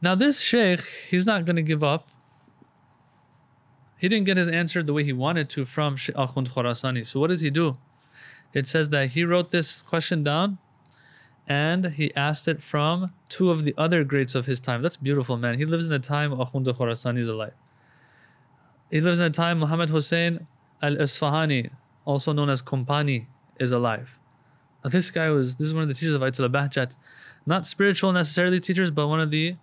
Now, 0.00 0.14
this 0.14 0.40
sheikh, 0.40 0.84
he's 1.10 1.26
not 1.26 1.44
going 1.44 1.56
to 1.56 1.62
give 1.62 1.84
up. 1.84 2.08
He 4.03 4.09
didn't 4.09 4.25
get 4.25 4.35
his 4.35 4.49
answer 4.49 4.83
the 4.83 4.91
way 4.91 5.05
he 5.05 5.13
wanted 5.13 5.47
to 5.51 5.63
from 5.63 5.95
Akhund 5.95 6.49
Khorasani. 6.49 7.07
So, 7.07 7.21
what 7.21 7.27
does 7.27 7.39
he 7.39 7.49
do? 7.49 7.77
It 8.51 8.67
says 8.67 8.89
that 8.89 9.11
he 9.11 9.23
wrote 9.23 9.51
this 9.51 9.81
question 9.81 10.25
down 10.25 10.57
and 11.47 11.85
he 11.85 12.13
asked 12.13 12.49
it 12.49 12.61
from 12.61 13.13
two 13.29 13.49
of 13.49 13.63
the 13.63 13.73
other 13.77 14.03
greats 14.03 14.35
of 14.35 14.45
his 14.45 14.59
time. 14.59 14.81
That's 14.81 14.97
beautiful, 14.97 15.37
man. 15.37 15.57
He 15.57 15.63
lives 15.63 15.87
in 15.87 15.93
a 15.93 15.99
time 15.99 16.31
Akhund 16.31 16.65
Khorasani 16.65 17.19
is 17.19 17.29
alive. 17.29 17.53
He 18.91 18.99
lives 18.99 19.19
in 19.19 19.25
a 19.25 19.29
time 19.29 19.59
Muhammad 19.59 19.89
Hussein 19.89 20.47
al 20.81 20.97
Isfahani, 20.97 21.69
also 22.03 22.33
known 22.33 22.49
as 22.49 22.61
Kompani, 22.61 23.27
is 23.57 23.71
alive. 23.71 24.19
This 24.83 25.11
guy 25.11 25.29
was, 25.29 25.55
this 25.55 25.67
is 25.67 25.73
one 25.73 25.83
of 25.83 25.87
the 25.87 25.95
teachers 25.95 26.13
of 26.13 26.21
Ayatollah 26.21 26.51
Bahjat. 26.51 26.93
Not 27.45 27.65
spiritual 27.65 28.11
necessarily 28.11 28.59
teachers, 28.59 28.91
but 28.91 29.07
one 29.07 29.21
of 29.21 29.31
the 29.31 29.55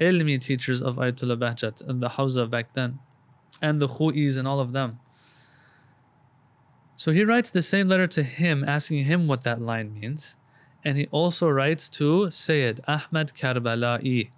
ilmi 0.00 0.40
teachers 0.40 0.80
of 0.80 0.96
Ayatollah 0.96 1.38
Bahjat 1.38 1.86
and 1.86 2.00
the 2.00 2.08
Hawza 2.08 2.48
back 2.48 2.72
then, 2.72 3.00
and 3.60 3.80
the 3.80 3.88
Khu'is 3.88 4.36
and 4.36 4.46
all 4.46 4.60
of 4.60 4.72
them. 4.72 4.98
So 6.96 7.12
he 7.12 7.24
writes 7.24 7.50
the 7.50 7.62
same 7.62 7.88
letter 7.88 8.06
to 8.08 8.22
him, 8.22 8.64
asking 8.66 9.04
him 9.04 9.26
what 9.26 9.42
that 9.44 9.60
line 9.60 9.92
means. 9.98 10.36
And 10.84 10.96
he 10.96 11.06
also 11.10 11.48
writes 11.48 11.88
to 11.90 12.30
Sayyid 12.30 12.80
Ahmad 12.86 13.32
Karbala'i, 13.34 14.30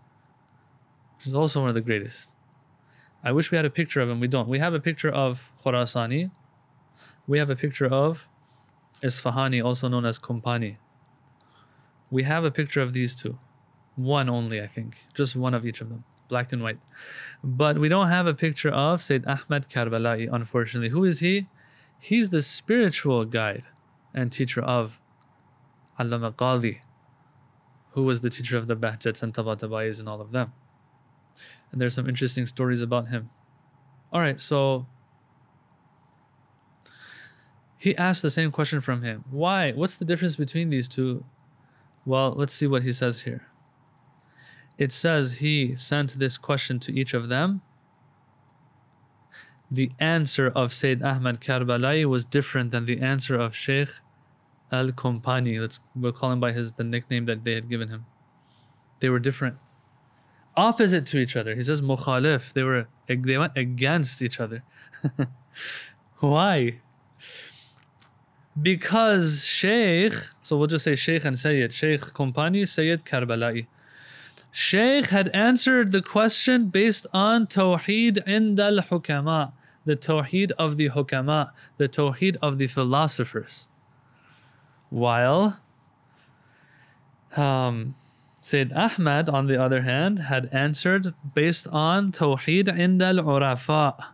is 1.24 1.34
also 1.34 1.60
one 1.60 1.68
of 1.68 1.74
the 1.74 1.80
greatest. 1.80 2.30
I 3.22 3.32
wish 3.32 3.50
we 3.50 3.56
had 3.56 3.64
a 3.64 3.70
picture 3.70 4.00
of 4.00 4.08
him. 4.08 4.20
We 4.20 4.28
don't. 4.28 4.48
We 4.48 4.60
have 4.60 4.74
a 4.74 4.80
picture 4.80 5.10
of 5.10 5.50
Khorasani. 5.64 6.30
We 7.26 7.38
have 7.38 7.50
a 7.50 7.56
picture 7.56 7.86
of 7.86 8.28
Isfahani, 9.02 9.62
also 9.62 9.88
known 9.88 10.06
as 10.06 10.18
Kompani. 10.18 10.76
We 12.10 12.22
have 12.22 12.44
a 12.44 12.50
picture 12.50 12.80
of 12.80 12.92
these 12.92 13.14
two. 13.14 13.38
One 13.96 14.28
only, 14.28 14.60
I 14.60 14.68
think. 14.68 14.98
Just 15.14 15.34
one 15.34 15.54
of 15.54 15.66
each 15.66 15.80
of 15.80 15.88
them. 15.88 16.04
Black 16.28 16.52
and 16.52 16.62
white. 16.62 16.78
But 17.42 17.78
we 17.78 17.88
don't 17.88 18.08
have 18.08 18.26
a 18.26 18.34
picture 18.34 18.70
of 18.70 19.02
Sayyid 19.02 19.24
Ahmad 19.26 19.68
Karbala'i, 19.68 20.28
unfortunately. 20.32 20.90
Who 20.90 21.04
is 21.04 21.20
he? 21.20 21.46
He's 21.98 22.30
the 22.30 22.42
spiritual 22.42 23.24
guide 23.24 23.66
and 24.14 24.32
teacher 24.32 24.62
of 24.62 25.00
Allama 25.98 26.32
Qadhi, 26.34 26.80
who 27.90 28.02
was 28.02 28.20
the 28.20 28.30
teacher 28.30 28.56
of 28.56 28.66
the 28.66 28.76
Bahjats 28.76 29.22
and 29.22 29.32
Tabatabais 29.32 29.98
and 30.00 30.08
all 30.08 30.20
of 30.20 30.32
them. 30.32 30.52
And 31.72 31.80
there's 31.80 31.94
some 31.94 32.08
interesting 32.08 32.46
stories 32.46 32.80
about 32.80 33.08
him. 33.08 33.30
All 34.12 34.20
right, 34.20 34.40
so 34.40 34.86
he 37.76 37.96
asked 37.96 38.22
the 38.22 38.30
same 38.30 38.50
question 38.50 38.80
from 38.80 39.02
him. 39.02 39.24
Why? 39.30 39.72
What's 39.72 39.96
the 39.96 40.04
difference 40.04 40.36
between 40.36 40.70
these 40.70 40.88
two? 40.88 41.24
Well, 42.04 42.32
let's 42.36 42.54
see 42.54 42.66
what 42.66 42.82
he 42.82 42.92
says 42.92 43.22
here. 43.22 43.46
It 44.78 44.92
says 44.92 45.38
he 45.38 45.74
sent 45.76 46.18
this 46.18 46.36
question 46.36 46.78
to 46.80 46.92
each 46.92 47.14
of 47.14 47.28
them. 47.28 47.62
The 49.70 49.90
answer 49.98 50.48
of 50.48 50.72
Sayyid 50.72 51.02
Ahmad 51.02 51.40
Karbala'i 51.40 52.04
was 52.04 52.24
different 52.24 52.70
than 52.70 52.84
the 52.84 53.00
answer 53.00 53.34
of 53.34 53.54
Sheikh 53.54 53.88
Al 54.70 54.88
Kompani. 54.88 55.60
Let's 55.60 55.80
we'll 55.94 56.12
call 56.12 56.30
him 56.32 56.40
by 56.40 56.52
his 56.52 56.72
the 56.72 56.84
nickname 56.84 57.24
that 57.26 57.44
they 57.44 57.54
had 57.54 57.68
given 57.68 57.88
him. 57.88 58.06
They 59.00 59.08
were 59.08 59.18
different, 59.18 59.56
opposite 60.56 61.06
to 61.08 61.18
each 61.18 61.36
other. 61.36 61.54
He 61.54 61.62
says 61.62 61.80
mukhalif. 61.80 62.52
They 62.52 62.62
were 62.62 62.86
they 63.08 63.38
went 63.38 63.56
against 63.56 64.22
each 64.22 64.38
other. 64.38 64.62
Why? 66.20 66.80
Because 68.60 69.44
Sheikh, 69.44 70.14
so 70.42 70.56
we'll 70.56 70.66
just 70.66 70.84
say 70.84 70.94
Sheikh 70.94 71.24
and 71.24 71.38
Sayyid. 71.38 71.74
Sheikh 71.74 72.00
Kompani, 72.00 72.66
Sayyid 72.66 73.04
Karbala'i. 73.04 73.66
Sheikh 74.58 75.10
had 75.10 75.28
answered 75.34 75.92
the 75.92 76.00
question 76.00 76.68
based 76.68 77.06
on 77.12 77.46
Tawheed 77.46 78.26
al 78.26 78.78
Hukama, 78.78 79.52
the 79.84 79.96
Tawheed 79.96 80.50
of 80.52 80.78
the 80.78 80.88
Hukama, 80.88 81.50
the 81.76 81.90
Tawheed 81.90 82.38
of 82.40 82.56
the 82.56 82.66
philosophers. 82.66 83.68
While 84.88 85.60
um, 87.36 87.96
Sayyid 88.40 88.72
Ahmad, 88.72 89.28
on 89.28 89.46
the 89.46 89.62
other 89.62 89.82
hand, 89.82 90.20
had 90.20 90.48
answered 90.54 91.12
based 91.34 91.66
on 91.66 92.10
Tawheed 92.10 92.70
al 92.70 93.22
Urafa, 93.24 94.06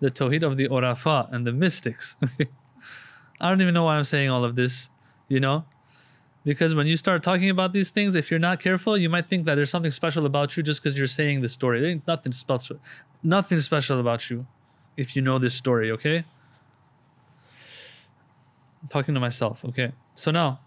the 0.00 0.10
Tawheed 0.10 0.42
of 0.42 0.56
the 0.56 0.66
Urafa 0.66 1.30
and 1.30 1.46
the 1.46 1.52
mystics. 1.52 2.16
I 3.38 3.50
don't 3.50 3.60
even 3.60 3.74
know 3.74 3.84
why 3.84 3.96
I'm 3.96 4.04
saying 4.04 4.30
all 4.30 4.46
of 4.46 4.56
this, 4.56 4.88
you 5.28 5.40
know? 5.40 5.66
Because 6.44 6.74
when 6.74 6.86
you 6.86 6.96
start 6.96 7.22
talking 7.22 7.48
about 7.48 7.72
these 7.72 7.90
things, 7.90 8.14
if 8.14 8.30
you're 8.30 8.40
not 8.40 8.60
careful, 8.60 8.98
you 8.98 9.08
might 9.08 9.26
think 9.26 9.46
that 9.46 9.54
there's 9.54 9.70
something 9.70 9.90
special 9.90 10.26
about 10.26 10.56
you 10.56 10.62
just 10.62 10.82
because 10.82 10.96
you're 10.96 11.06
saying 11.06 11.40
the 11.40 11.48
story. 11.48 11.80
There 11.80 11.90
ain't 11.90 12.06
nothing 12.06 12.32
special, 12.32 12.78
nothing 13.22 13.60
special 13.60 13.98
about 13.98 14.28
you 14.28 14.46
if 14.96 15.16
you 15.16 15.22
know 15.22 15.38
this 15.38 15.54
story, 15.54 15.90
okay? 15.90 16.24
I'm 18.82 18.88
talking 18.88 19.14
to 19.14 19.20
myself, 19.20 19.64
okay? 19.64 19.92
So 20.14 20.30
now, 20.30 20.60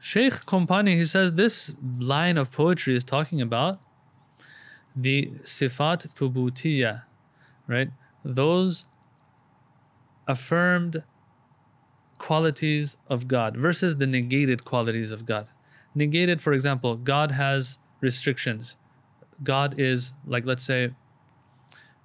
Sheikh 0.00 0.44
Kompani, 0.46 0.96
he 0.96 1.06
says 1.06 1.34
this 1.34 1.74
line 1.98 2.38
of 2.38 2.50
poetry 2.50 2.96
is 2.96 3.04
talking 3.04 3.40
about 3.40 3.80
the 4.96 5.32
sifat 5.44 6.14
thubutiyya, 6.14 7.02
right? 7.66 7.90
Those 8.24 8.84
affirmed 10.26 11.02
qualities 12.24 12.96
of 13.14 13.28
God 13.28 13.54
versus 13.54 13.98
the 13.98 14.06
negated 14.06 14.64
qualities 14.64 15.10
of 15.10 15.26
God. 15.26 15.46
Negated, 15.94 16.40
for 16.40 16.54
example, 16.54 16.96
God 16.96 17.32
has 17.32 17.76
restrictions. 18.00 18.76
God 19.42 19.74
is, 19.78 20.12
like, 20.26 20.46
let's 20.46 20.64
say, 20.64 20.92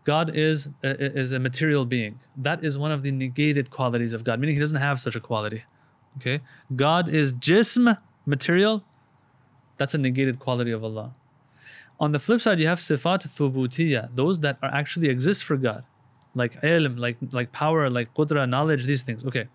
God 0.04 0.36
is 0.36 0.68
uh, 0.84 0.88
uh, 0.88 1.22
is 1.24 1.32
a 1.32 1.40
material 1.40 1.86
being. 1.86 2.20
That 2.36 2.64
is 2.68 2.78
one 2.78 2.92
of 2.92 3.02
the 3.02 3.12
negated 3.12 3.70
qualities 3.70 4.14
of 4.18 4.24
God, 4.24 4.40
meaning 4.40 4.56
He 4.56 4.60
doesn't 4.60 4.84
have 4.90 5.00
such 5.00 5.16
a 5.16 5.22
quality. 5.30 5.64
Okay, 6.18 6.42
God 6.76 7.08
is 7.08 7.32
jism, 7.34 7.98
material. 8.26 8.84
That's 9.78 9.94
a 9.94 9.98
negated 9.98 10.40
quality 10.40 10.72
of 10.72 10.84
Allah. 10.84 11.14
On 12.00 12.12
the 12.12 12.20
flip 12.20 12.42
side, 12.42 12.60
you 12.60 12.68
have 12.68 12.80
sifat 12.80 13.22
thubutiyya, 13.38 14.10
those 14.16 14.40
that 14.40 14.58
are 14.64 14.74
actually 14.82 15.08
exist 15.16 15.44
for 15.44 15.56
God, 15.56 15.84
like 16.34 16.60
ilm, 16.62 17.00
like 17.06 17.18
like 17.40 17.54
power, 17.54 17.90
like 17.90 18.14
qudra, 18.16 18.50
knowledge, 18.50 18.86
these 18.86 19.04
things. 19.04 19.24
Okay. 19.24 19.48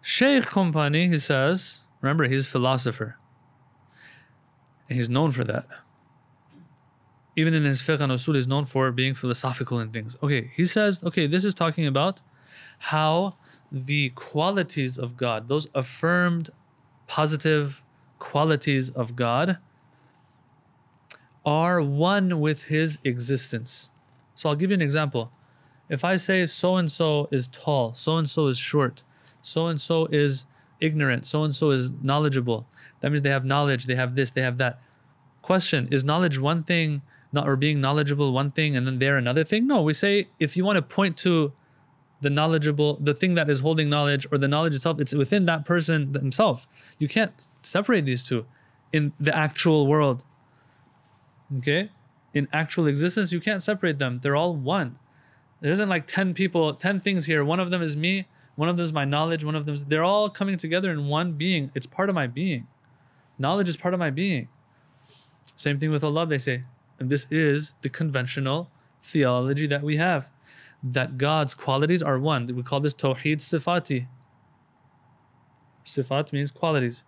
Sheikh 0.00 0.44
Kompani, 0.44 1.12
he 1.12 1.18
says, 1.18 1.80
remember 2.00 2.28
he's 2.28 2.46
a 2.46 2.48
philosopher. 2.48 3.16
And 4.88 4.96
he's 4.96 5.08
known 5.08 5.32
for 5.32 5.44
that 5.44 5.66
even 7.38 7.54
in 7.54 7.62
his 7.62 7.80
fiqh 7.80 8.00
and 8.00 8.10
usul 8.10 8.34
is 8.34 8.48
known 8.48 8.64
for 8.64 8.90
being 8.90 9.14
philosophical 9.14 9.78
in 9.78 9.90
things. 9.90 10.16
Okay, 10.20 10.50
he 10.56 10.66
says, 10.66 11.04
okay, 11.04 11.28
this 11.28 11.44
is 11.44 11.54
talking 11.54 11.86
about 11.86 12.20
how 12.78 13.36
the 13.70 14.08
qualities 14.10 14.98
of 14.98 15.16
God, 15.16 15.46
those 15.46 15.68
affirmed 15.72 16.50
positive 17.06 17.80
qualities 18.18 18.90
of 18.90 19.14
God, 19.14 19.58
are 21.46 21.80
one 21.80 22.40
with 22.40 22.64
his 22.64 22.98
existence. 23.04 23.88
So 24.34 24.48
I'll 24.48 24.56
give 24.56 24.70
you 24.70 24.74
an 24.74 24.82
example. 24.82 25.30
If 25.88 26.02
I 26.04 26.16
say 26.16 26.44
so 26.44 26.74
and 26.74 26.90
so 26.90 27.28
is 27.30 27.46
tall, 27.46 27.94
so 27.94 28.16
and 28.16 28.28
so 28.28 28.48
is 28.48 28.58
short, 28.58 29.04
so 29.42 29.66
and 29.66 29.80
so 29.80 30.06
is 30.06 30.46
ignorant, 30.80 31.26
so 31.26 31.44
and 31.44 31.54
so 31.54 31.70
is 31.70 31.90
knowledgeable, 32.02 32.66
that 33.00 33.10
means 33.10 33.22
they 33.22 33.30
have 33.30 33.44
knowledge, 33.44 33.86
they 33.86 33.94
have 33.94 34.14
this, 34.14 34.30
they 34.30 34.42
have 34.42 34.58
that. 34.58 34.80
Question 35.42 35.88
Is 35.90 36.04
knowledge 36.04 36.38
one 36.38 36.62
thing 36.62 37.02
not 37.32 37.48
or 37.48 37.56
being 37.56 37.80
knowledgeable 37.80 38.32
one 38.32 38.50
thing 38.50 38.76
and 38.76 38.86
then 38.86 38.98
they're 38.98 39.16
another 39.16 39.44
thing? 39.44 39.66
No 39.66 39.82
we 39.82 39.92
say 39.92 40.28
if 40.38 40.56
you 40.56 40.64
want 40.64 40.76
to 40.76 40.82
point 40.82 41.16
to 41.18 41.52
the 42.20 42.28
knowledgeable 42.28 42.98
the 43.00 43.14
thing 43.14 43.34
that 43.34 43.48
is 43.48 43.60
holding 43.60 43.88
knowledge 43.88 44.26
or 44.30 44.36
the 44.36 44.48
knowledge 44.48 44.74
itself 44.74 45.00
it's 45.00 45.14
within 45.14 45.46
that 45.46 45.64
person 45.64 46.12
himself 46.14 46.66
you 46.98 47.08
can't 47.08 47.46
separate 47.62 48.04
these 48.04 48.22
two 48.22 48.44
in 48.92 49.12
the 49.20 49.34
actual 49.34 49.86
world. 49.86 50.24
Okay? 51.58 51.90
In 52.34 52.48
actual 52.52 52.86
existence 52.86 53.32
you 53.32 53.40
can't 53.40 53.62
separate 53.62 53.98
them. 53.98 54.20
They're 54.22 54.36
all 54.36 54.54
one. 54.54 54.98
There 55.60 55.72
isn't 55.72 55.88
like 55.88 56.06
10 56.06 56.34
people 56.34 56.74
10 56.74 57.00
things 57.00 57.24
here. 57.24 57.42
One 57.42 57.60
of 57.60 57.70
them 57.70 57.80
is 57.80 57.96
me 57.96 58.26
one 58.58 58.68
of 58.68 58.76
them 58.76 58.84
is 58.84 58.92
my 58.92 59.04
knowledge 59.04 59.44
one 59.44 59.54
of 59.54 59.64
them 59.64 59.74
is 59.74 59.84
they're 59.84 60.04
all 60.04 60.28
coming 60.28 60.56
together 60.58 60.90
in 60.90 61.06
one 61.06 61.32
being 61.32 61.70
it's 61.74 61.86
part 61.86 62.08
of 62.08 62.14
my 62.14 62.26
being 62.26 62.66
knowledge 63.38 63.68
is 63.68 63.76
part 63.76 63.94
of 63.94 64.00
my 64.00 64.10
being 64.10 64.48
same 65.56 65.78
thing 65.78 65.90
with 65.90 66.02
allah 66.02 66.26
they 66.26 66.38
say 66.38 66.64
and 66.98 67.10
this 67.10 67.26
is 67.30 67.72
the 67.82 67.88
conventional 67.88 68.70
theology 69.02 69.66
that 69.66 69.82
we 69.82 69.96
have 69.96 70.30
that 70.82 71.18
God's 71.18 71.54
qualities 71.54 72.02
are 72.02 72.18
one. 72.18 72.46
We 72.46 72.62
call 72.62 72.80
this 72.80 72.94
Tawheed 72.94 73.38
Sifati. 73.38 74.06
Sifat 75.84 76.32
means 76.32 76.50
qualities. 76.50 77.04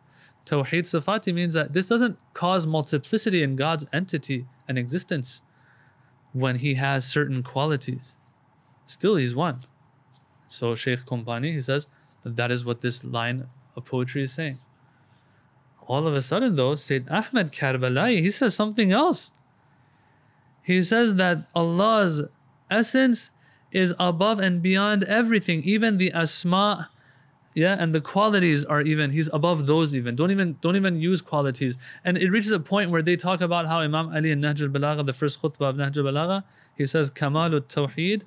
Tawheed 0.46 0.84
Sifati 0.84 1.32
means 1.32 1.54
that 1.54 1.72
this 1.72 1.86
doesn't 1.86 2.18
cause 2.34 2.66
multiplicity 2.66 3.42
in 3.42 3.56
God's 3.56 3.84
entity 3.92 4.46
and 4.66 4.78
existence 4.78 5.42
when 6.32 6.56
He 6.56 6.74
has 6.74 7.04
certain 7.04 7.42
qualities. 7.42 8.16
Still, 8.86 9.16
He's 9.16 9.34
one. 9.34 9.60
So, 10.50 10.74
Sheikh 10.74 11.00
Kompani, 11.06 11.52
he 11.52 11.60
says 11.60 11.86
that, 12.24 12.50
is 12.50 12.64
what 12.64 12.80
this 12.80 13.04
line 13.04 13.46
of 13.76 13.84
poetry 13.84 14.24
is 14.24 14.32
saying. 14.32 14.58
All 15.86 16.06
of 16.06 16.14
a 16.14 16.22
sudden, 16.22 16.56
though, 16.56 16.74
Sayyid 16.74 17.08
Ahmed 17.08 17.52
Karbalai, 17.52 18.20
he 18.20 18.30
says 18.30 18.54
something 18.54 18.92
else 18.92 19.30
he 20.62 20.82
says 20.82 21.16
that 21.16 21.48
Allah's 21.54 22.22
essence 22.70 23.30
is 23.72 23.94
above 23.98 24.38
and 24.38 24.62
beyond 24.62 25.04
everything, 25.04 25.62
even 25.64 25.98
the 25.98 26.12
asma, 26.12 26.90
yeah, 27.54 27.76
and 27.78 27.92
the 27.92 28.00
qualities 28.00 28.64
are 28.64 28.80
even. 28.80 29.10
He's 29.10 29.28
above 29.32 29.66
those 29.66 29.94
even. 29.94 30.14
Don't 30.14 30.30
even 30.30 30.56
don't 30.60 30.76
even 30.76 31.00
use 31.00 31.20
qualities. 31.20 31.76
And 32.04 32.16
it 32.16 32.30
reaches 32.30 32.52
a 32.52 32.60
point 32.60 32.92
where 32.92 33.02
they 33.02 33.16
talk 33.16 33.40
about 33.40 33.66
how 33.66 33.80
Imam 33.80 34.14
Ali 34.14 34.30
in 34.30 34.40
Nahj 34.40 34.62
al-Balagha, 34.62 35.04
the 35.04 35.12
first 35.12 35.42
khutbah 35.42 35.70
of 35.70 35.76
Nahj 35.76 35.98
al-Balagha, 35.98 36.44
he 36.76 36.86
says, 36.86 37.10
Kamalu 37.10 37.62
tawheed, 37.62 38.22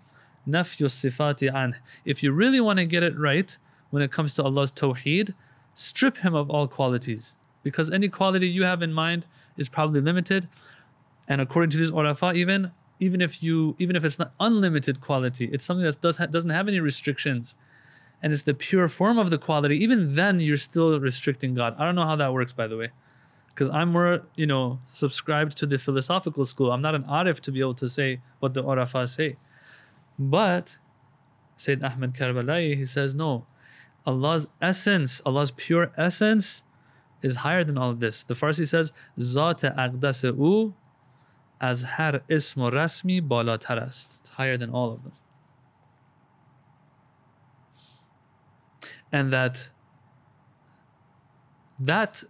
nafyu 0.47 0.88
sifati 0.88 1.53
an. 1.53 1.75
If 2.06 2.23
you 2.23 2.32
really 2.32 2.60
want 2.60 2.79
to 2.79 2.86
get 2.86 3.03
it 3.03 3.17
right 3.17 3.56
when 3.89 4.01
it 4.01 4.12
comes 4.12 4.34
to 4.36 4.43
Allah's 4.43 4.71
tawheed, 4.71 5.34
strip 5.73 6.17
him 6.17 6.34
of 6.34 6.49
all 6.49 6.67
qualities. 6.67 7.36
Because 7.63 7.89
any 7.89 8.10
quality 8.10 8.47
you 8.47 8.63
have 8.63 8.82
in 8.82 8.93
mind 8.93 9.25
is 9.58 9.69
probably 9.69 10.01
limited. 10.01 10.47
And 11.27 11.39
according 11.39 11.69
to 11.71 11.77
these 11.77 11.91
urafa, 11.91 12.36
even 12.36 12.71
even 12.99 13.21
if 13.21 13.41
you 13.43 13.75
even 13.79 13.95
if 13.95 14.03
it's 14.03 14.19
not 14.19 14.34
unlimited 14.39 15.01
quality, 15.01 15.49
it's 15.51 15.65
something 15.65 15.86
that 15.86 16.01
does 16.01 16.17
ha- 16.17 16.25
doesn't 16.25 16.49
have 16.49 16.67
any 16.67 16.79
restrictions, 16.79 17.56
and 18.21 18.34
it's 18.34 18.43
the 18.43 18.53
pure 18.53 18.88
form 18.88 19.17
of 19.17 19.29
the 19.29 19.38
quality. 19.38 19.77
Even 19.77 20.15
then, 20.15 20.39
you're 20.39 20.58
still 20.58 20.99
restricting 20.99 21.53
God. 21.53 21.75
I 21.77 21.86
don't 21.86 21.95
know 21.95 22.06
how 22.06 22.15
that 22.15 22.34
works, 22.34 22.53
by 22.53 22.67
the 22.67 22.77
way, 22.77 22.89
because 23.49 23.69
I'm 23.69 23.91
more 23.91 24.23
you 24.36 24.45
know 24.45 24.79
subscribed 24.86 25.58
to 25.58 25.65
the 25.65 25.77
philosophical 25.77 26.45
school. 26.45 26.71
I'm 26.71 26.82
not 26.82 26.95
an 26.95 27.03
arif 27.03 27.39
to 27.41 27.51
be 27.51 27.60
able 27.60 27.75
to 27.75 27.89
say 27.89 28.21
what 28.39 28.53
the 28.53 28.63
urafa 28.63 29.08
say, 29.08 29.38
but 30.17 30.78
Sayyid 31.58 31.84
Ahmed 31.84 32.13
Karbala'i, 32.13 32.76
he 32.78 32.86
says, 32.86 33.15
no, 33.15 33.45
Allah's 34.06 34.47
essence, 34.62 35.21
Allah's 35.26 35.52
pure 35.52 35.91
essence 35.97 36.63
is 37.21 37.38
higher 37.38 37.63
than 37.63 37.78
all 37.78 37.89
of 37.89 37.99
this. 37.99 38.23
The 38.23 38.34
Farsi 38.34 38.67
says, 38.67 38.91
Zat 39.19 39.62
aqdas'u 39.62 40.73
as 41.62 41.84
har 41.84 42.21
ism 42.28 42.62
rasmi 42.63 43.26
Bala 43.26 43.58
Tarast. 43.58 44.19
It's 44.19 44.32
higher 44.32 44.58
than 44.58 44.69
all 44.69 44.91
of 44.91 45.04
them. 45.04 45.13
And 49.12 49.32
that 49.32 49.69
that 51.80 52.23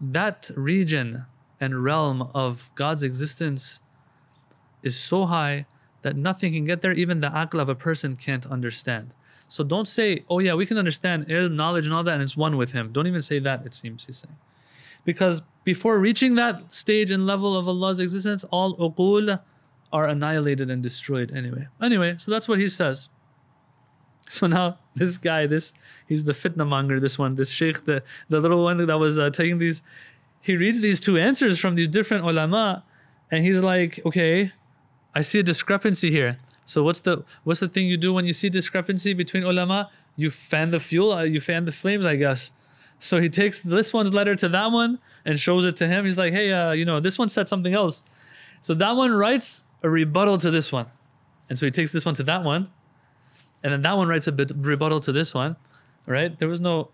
that 0.00 0.50
region 0.56 1.26
and 1.60 1.84
realm 1.84 2.22
of 2.34 2.70
God's 2.74 3.02
existence 3.02 3.80
is 4.82 4.98
so 4.98 5.26
high 5.26 5.66
that 6.02 6.16
nothing 6.16 6.52
can 6.52 6.64
get 6.64 6.82
there, 6.82 6.92
even 6.92 7.20
the 7.20 7.30
aql 7.30 7.60
of 7.60 7.68
a 7.68 7.74
person 7.74 8.16
can't 8.16 8.46
understand. 8.46 9.12
So 9.48 9.64
don't 9.64 9.88
say, 9.88 10.24
oh 10.28 10.38
yeah, 10.38 10.54
we 10.54 10.66
can 10.66 10.78
understand 10.78 11.26
ilm, 11.28 11.54
knowledge 11.54 11.86
and 11.86 11.94
all 11.94 12.04
that, 12.04 12.14
and 12.14 12.22
it's 12.22 12.36
one 12.36 12.56
with 12.56 12.72
him. 12.72 12.92
Don't 12.92 13.06
even 13.06 13.22
say 13.22 13.38
that, 13.38 13.64
it 13.64 13.74
seems 13.74 14.04
he's 14.04 14.18
saying. 14.18 14.36
Because 15.04 15.42
before 15.64 15.98
reaching 15.98 16.34
that 16.34 16.72
stage 16.72 17.10
and 17.10 17.26
level 17.26 17.56
of 17.56 17.66
Allah's 17.66 17.98
existence, 17.98 18.44
all 18.50 18.76
uqul 18.76 19.40
are 19.90 20.06
annihilated 20.06 20.70
and 20.70 20.82
destroyed 20.82 21.32
anyway. 21.34 21.66
Anyway, 21.80 22.16
so 22.18 22.30
that's 22.30 22.46
what 22.46 22.58
he 22.58 22.68
says. 22.68 23.08
So 24.28 24.46
now 24.46 24.78
this 24.94 25.16
guy, 25.16 25.46
this 25.46 25.72
he's 26.06 26.24
the 26.24 26.32
fitna 26.32 26.66
monger, 26.66 27.00
this 27.00 27.18
one, 27.18 27.36
this 27.36 27.50
sheikh, 27.50 27.86
the, 27.86 28.02
the 28.28 28.40
little 28.40 28.62
one 28.62 28.86
that 28.86 28.98
was 28.98 29.18
uh, 29.18 29.30
taking 29.30 29.58
these, 29.58 29.80
he 30.42 30.56
reads 30.56 30.82
these 30.82 31.00
two 31.00 31.16
answers 31.16 31.58
from 31.58 31.74
these 31.74 31.88
different 31.88 32.24
ulama, 32.24 32.84
and 33.30 33.44
he's 33.44 33.60
like, 33.60 34.00
okay, 34.04 34.52
I 35.18 35.22
see 35.22 35.40
a 35.40 35.42
discrepancy 35.42 36.12
here. 36.12 36.36
So 36.64 36.84
what's 36.84 37.00
the 37.00 37.24
what's 37.42 37.58
the 37.58 37.66
thing 37.66 37.88
you 37.88 37.96
do 37.96 38.12
when 38.12 38.24
you 38.24 38.32
see 38.32 38.48
discrepancy 38.48 39.14
between 39.14 39.42
ulama? 39.42 39.90
You 40.14 40.30
fan 40.30 40.70
the 40.70 40.78
fuel, 40.78 41.10
uh, 41.12 41.24
you 41.24 41.40
fan 41.40 41.64
the 41.64 41.72
flames, 41.72 42.06
I 42.06 42.14
guess. 42.14 42.52
So 43.00 43.20
he 43.20 43.28
takes 43.28 43.58
this 43.58 43.92
one's 43.92 44.14
letter 44.14 44.36
to 44.36 44.48
that 44.50 44.70
one 44.70 45.00
and 45.24 45.40
shows 45.40 45.66
it 45.66 45.76
to 45.78 45.88
him. 45.88 46.04
He's 46.04 46.16
like, 46.16 46.32
hey, 46.32 46.52
uh, 46.52 46.70
you 46.70 46.84
know, 46.84 47.00
this 47.00 47.18
one 47.18 47.28
said 47.28 47.48
something 47.48 47.74
else. 47.74 48.04
So 48.60 48.74
that 48.74 48.94
one 48.94 49.12
writes 49.12 49.64
a 49.82 49.90
rebuttal 49.90 50.38
to 50.38 50.52
this 50.52 50.70
one. 50.70 50.86
And 51.48 51.58
so 51.58 51.66
he 51.66 51.72
takes 51.72 51.90
this 51.90 52.04
one 52.04 52.14
to 52.14 52.22
that 52.22 52.44
one. 52.44 52.70
And 53.64 53.72
then 53.72 53.82
that 53.82 53.96
one 53.96 54.06
writes 54.06 54.28
a 54.28 54.32
bit 54.32 54.52
rebuttal 54.54 55.00
to 55.00 55.10
this 55.10 55.34
one, 55.34 55.56
right? 56.06 56.38
There 56.38 56.48
was 56.48 56.60
no, 56.60 56.90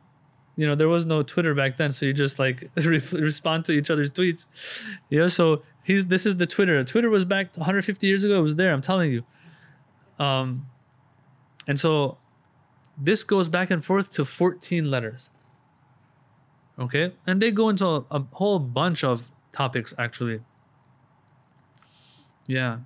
you 0.57 0.67
know, 0.67 0.75
there 0.75 0.89
was 0.89 1.05
no 1.05 1.23
Twitter 1.23 1.55
back 1.55 1.77
then. 1.77 1.93
So 1.93 2.07
you 2.07 2.15
just 2.15 2.39
like 2.39 2.71
re- 2.77 3.03
respond 3.13 3.67
to 3.67 3.73
each 3.73 3.91
other's 3.91 4.11
tweets. 4.11 4.47
Yeah. 5.11 5.27
so 5.27 5.63
he's, 5.85 6.07
this 6.09 6.27
is 6.27 6.37
the 6.37 6.47
Twitter. 6.47 6.83
Twitter 6.85 7.11
was 7.11 7.25
back 7.25 7.57
150 7.57 8.07
years 8.07 8.25
ago. 8.25 8.39
It 8.39 8.43
was 8.43 8.57
there. 8.57 8.73
I'm 8.73 8.81
telling 8.81 9.13
you. 9.13 9.25
Um, 10.19 10.67
and 11.67 11.79
so 11.79 12.19
this 12.97 13.23
goes 13.23 13.49
back 13.49 13.71
and 13.71 13.85
forth 13.85 14.11
to 14.13 14.25
14 14.25 14.91
letters. 14.91 15.29
Okay, 16.79 17.13
and 17.27 17.41
they 17.41 17.53
go 17.53 17.69
into 17.69 17.87
a, 17.87 18.05
a 18.11 18.25
whole 18.33 18.59
bunch 18.59 19.05
of 19.05 19.31
topics 19.53 19.95
actually. 19.97 20.41
Yeah. 22.47 22.79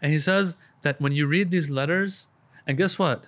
And 0.00 0.10
he 0.10 0.18
says 0.18 0.54
that 0.80 1.00
when 1.00 1.12
you 1.12 1.26
read 1.26 1.50
these 1.50 1.70
letters, 1.70 2.26
and 2.66 2.76
guess 2.76 2.98
what? 2.98 3.26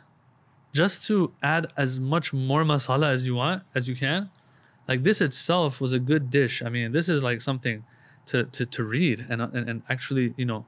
Just 0.73 1.07
to 1.07 1.33
add 1.43 1.73
as 1.77 2.01
much 2.01 2.33
more 2.33 2.65
masala 2.65 3.11
as 3.11 3.27
you 3.27 3.37
want, 3.37 3.63
as 3.75 3.89
you 3.89 3.95
can, 3.95 4.31
like 4.89 5.03
this 5.03 5.21
itself 5.21 5.81
was 5.81 5.93
a 5.93 5.99
good 5.99 6.31
dish. 6.31 6.63
I 6.63 6.69
mean, 6.69 6.93
this 6.93 7.09
is 7.09 7.23
like 7.23 7.41
something 7.43 7.85
to, 8.27 8.45
to, 8.45 8.67
to 8.67 8.85
read 8.85 9.27
and, 9.29 9.43
uh, 9.43 9.49
and, 9.53 9.69
and 9.69 9.83
actually, 9.89 10.35
you 10.37 10.45
know, 10.45 10.67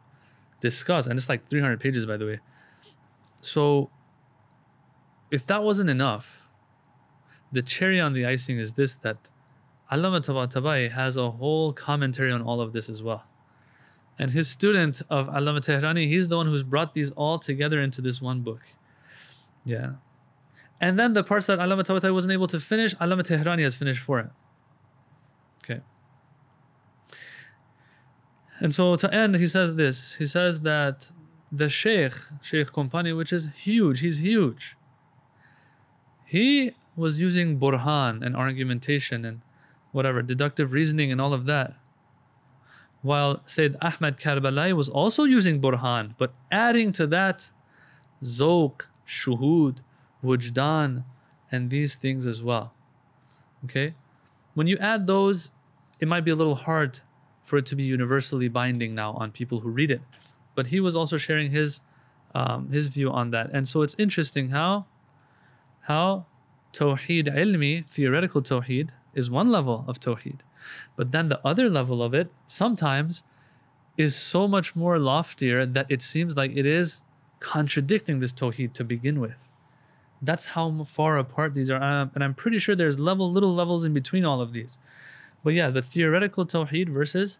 discuss. 0.60 1.06
And 1.06 1.16
it's 1.16 1.28
like 1.28 1.44
300 1.44 1.80
pages, 1.80 2.06
by 2.06 2.16
the 2.16 2.26
way. 2.26 2.40
So 3.40 3.90
if 5.30 5.46
that 5.46 5.62
wasn't 5.62 5.90
enough, 5.90 6.48
the 7.52 7.62
cherry 7.62 8.00
on 8.00 8.12
the 8.12 8.26
icing 8.26 8.58
is 8.58 8.72
this 8.72 8.94
that 8.96 9.28
Allama 9.92 10.20
Tabatabai 10.20 10.90
has 10.90 11.16
a 11.16 11.30
whole 11.30 11.72
commentary 11.72 12.32
on 12.32 12.42
all 12.42 12.60
of 12.60 12.72
this 12.72 12.88
as 12.88 13.02
well. 13.02 13.24
And 14.18 14.30
his 14.30 14.48
student 14.48 15.02
of 15.10 15.26
Allama 15.28 15.60
Tehrani, 15.60 16.08
he's 16.08 16.28
the 16.28 16.36
one 16.36 16.46
who's 16.46 16.62
brought 16.62 16.94
these 16.94 17.10
all 17.12 17.38
together 17.38 17.80
into 17.80 18.00
this 18.00 18.20
one 18.20 18.40
book. 18.40 18.62
Yeah. 19.64 19.92
And 20.80 20.98
then 20.98 21.14
the 21.14 21.24
parts 21.24 21.46
that 21.46 21.58
Allama 21.58 21.82
Tabatabai 21.82 22.12
wasn't 22.12 22.32
able 22.32 22.46
to 22.48 22.60
finish, 22.60 22.94
Allama 22.96 23.22
Tehrani 23.22 23.62
has 23.62 23.74
finished 23.74 24.02
for 24.02 24.20
it. 24.20 24.30
Okay. 25.64 25.80
And 28.60 28.74
so 28.74 28.96
to 28.96 29.12
end, 29.12 29.36
he 29.36 29.48
says 29.48 29.76
this. 29.76 30.14
He 30.14 30.26
says 30.26 30.60
that 30.60 31.10
the 31.50 31.68
Sheikh, 31.70 32.14
Sheikh 32.42 32.68
Kompani, 32.68 33.16
which 33.16 33.32
is 33.32 33.48
huge, 33.54 34.00
he's 34.00 34.18
huge. 34.18 34.76
He 36.24 36.72
was 36.94 37.18
using 37.20 37.58
burhan 37.58 38.24
and 38.24 38.36
argumentation 38.36 39.24
and 39.24 39.40
whatever, 39.92 40.22
deductive 40.22 40.72
reasoning 40.72 41.12
and 41.12 41.20
all 41.20 41.32
of 41.32 41.46
that. 41.46 41.74
While 43.02 43.42
Sayyid 43.46 43.76
Ahmad 43.80 44.18
Karbalai 44.18 44.74
was 44.74 44.88
also 44.88 45.24
using 45.24 45.60
burhan, 45.60 46.14
but 46.18 46.34
adding 46.50 46.92
to 46.92 47.06
that 47.06 47.50
zoq, 48.22 48.82
shuhud, 49.06 49.78
wujdan, 50.24 51.04
and 51.50 51.70
these 51.70 51.94
things 51.94 52.26
as 52.26 52.42
well. 52.42 52.72
Okay? 53.64 53.94
When 54.54 54.66
you 54.66 54.76
add 54.78 55.06
those, 55.06 55.50
it 56.00 56.08
might 56.08 56.24
be 56.24 56.30
a 56.30 56.34
little 56.34 56.54
hard 56.54 57.00
for 57.42 57.56
it 57.58 57.66
to 57.66 57.76
be 57.76 57.84
universally 57.84 58.48
binding 58.48 58.94
now 58.94 59.12
on 59.12 59.30
people 59.30 59.60
who 59.60 59.70
read 59.70 59.90
it. 59.90 60.00
But 60.54 60.68
he 60.68 60.80
was 60.80 60.96
also 60.96 61.16
sharing 61.16 61.50
his 61.50 61.80
um, 62.34 62.70
his 62.70 62.88
view 62.88 63.10
on 63.10 63.30
that. 63.30 63.50
And 63.52 63.66
so 63.66 63.82
it's 63.82 63.94
interesting 63.98 64.50
how 64.50 64.86
how 65.82 66.26
Tawheed 66.72 67.28
ilmi, 67.28 67.86
theoretical 67.86 68.42
Tawheed, 68.42 68.90
is 69.14 69.30
one 69.30 69.48
level 69.50 69.84
of 69.86 69.98
Tawheed. 69.98 70.40
But 70.96 71.12
then 71.12 71.28
the 71.28 71.40
other 71.46 71.70
level 71.70 72.02
of 72.02 72.12
it 72.12 72.30
sometimes 72.46 73.22
is 73.96 74.14
so 74.14 74.46
much 74.46 74.76
more 74.76 74.98
loftier 74.98 75.64
that 75.64 75.86
it 75.88 76.02
seems 76.02 76.36
like 76.36 76.54
it 76.54 76.66
is 76.66 77.00
contradicting 77.40 78.18
this 78.18 78.32
Tawheed 78.32 78.72
to 78.74 78.84
begin 78.84 79.20
with. 79.20 79.36
That's 80.26 80.46
how 80.46 80.84
far 80.84 81.16
apart 81.18 81.54
these 81.54 81.70
are. 81.70 81.82
Um, 81.82 82.10
and 82.14 82.22
I'm 82.22 82.34
pretty 82.34 82.58
sure 82.58 82.74
there's 82.74 82.98
level 82.98 83.30
little 83.30 83.54
levels 83.54 83.84
in 83.84 83.94
between 83.94 84.24
all 84.24 84.40
of 84.40 84.52
these. 84.52 84.78
But 85.42 85.54
yeah, 85.54 85.70
the 85.70 85.82
theoretical 85.82 86.44
Tawheed 86.44 86.88
versus 86.88 87.38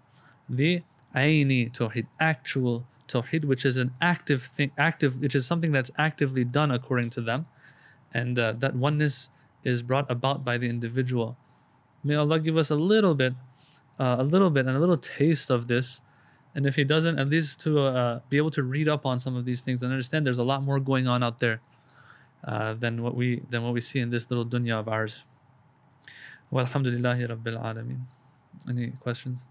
the 0.49 0.83
Aini 1.15 1.71
Tawheed, 1.71 2.07
actual 2.21 2.87
Tawheed, 3.09 3.45
which 3.45 3.65
is 3.65 3.77
an 3.77 3.93
active 4.01 4.45
thing, 4.45 4.71
active, 4.79 5.21
which 5.21 5.35
is 5.35 5.47
something 5.47 5.73
that's 5.73 5.91
actively 5.99 6.45
done 6.45 6.71
according 6.71 7.11
to 7.11 7.21
them 7.21 7.47
and 8.15 8.39
uh, 8.39 8.53
that 8.53 8.75
oneness 8.75 9.31
is 9.65 9.83
brought 9.83 10.11
about 10.11 10.45
by 10.45 10.57
the 10.57 10.69
individual. 10.69 11.37
May 12.05 12.15
Allah 12.15 12.39
give 12.39 12.57
us 12.57 12.71
a 12.71 12.77
little 12.77 13.15
bit, 13.15 13.35
uh, 13.99 14.17
a 14.19 14.23
little 14.23 14.51
bit, 14.51 14.67
and 14.67 14.77
a 14.77 14.81
little 14.81 14.97
taste 14.97 15.51
of 15.51 15.67
this. 15.67 16.01
And 16.55 16.65
if 16.65 16.77
He 16.77 16.85
doesn't, 16.85 17.19
at 17.19 17.29
least 17.29 17.61
to 17.61 17.81
uh, 17.81 18.21
be 18.31 18.37
able 18.37 18.51
to 18.53 18.63
read 18.63 18.89
up 18.89 19.05
on 19.05 19.19
some 19.19 19.37
of 19.37 19.45
these 19.45 19.61
things 19.61 19.83
and 19.83 19.93
understand 19.93 20.25
there's 20.25 20.39
a 20.39 20.45
lot 20.45 20.63
more 20.63 20.79
going 20.79 21.07
on 21.09 21.23
out 21.23 21.41
there 21.41 21.61
uh, 22.47 22.75
than 22.75 23.03
what 23.03 23.15
we 23.15 23.43
than 23.51 23.63
what 23.63 23.75
we 23.75 23.81
see 23.81 23.99
in 23.99 24.11
this 24.11 24.31
little 24.31 24.47
dunya 24.47 24.79
of 24.79 24.89
ours. 24.89 25.25
Walhamdulillahi 26.53 27.29
Rabbil 27.29 27.59
Alameen. 27.59 28.07
Any 28.69 28.93
questions? 29.03 29.47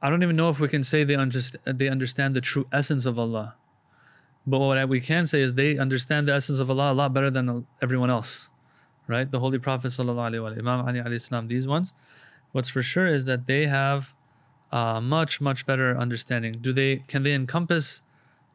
I 0.00 0.10
don't 0.10 0.22
even 0.22 0.36
know 0.36 0.48
if 0.48 0.60
we 0.60 0.68
can 0.68 0.84
say 0.84 1.04
they 1.04 1.16
understand 1.16 1.78
they 1.78 1.88
understand 1.88 2.36
the 2.36 2.40
true 2.40 2.66
essence 2.72 3.04
of 3.04 3.18
Allah. 3.18 3.54
But 4.46 4.60
what 4.60 4.88
we 4.88 5.00
can 5.00 5.26
say 5.26 5.42
is 5.42 5.54
they 5.54 5.76
understand 5.76 6.28
the 6.28 6.34
essence 6.34 6.60
of 6.60 6.70
Allah 6.70 6.92
a 6.92 6.94
lot 6.94 7.12
better 7.12 7.30
than 7.30 7.66
everyone 7.82 8.10
else. 8.10 8.48
Right? 9.06 9.30
The 9.30 9.40
Holy 9.40 9.58
Prophet 9.58 9.88
Sallallahu 9.88 10.58
Imam 10.58 10.86
Ali 10.86 11.00
alayhi 11.00 11.48
these 11.48 11.66
ones, 11.66 11.92
what's 12.52 12.68
for 12.68 12.82
sure 12.82 13.06
is 13.06 13.24
that 13.24 13.46
they 13.46 13.66
have 13.66 14.14
much, 14.72 15.40
much 15.40 15.66
better 15.66 15.96
understanding. 15.96 16.52
Do 16.60 16.72
they 16.72 16.96
can 17.08 17.22
they 17.24 17.32
encompass 17.32 18.00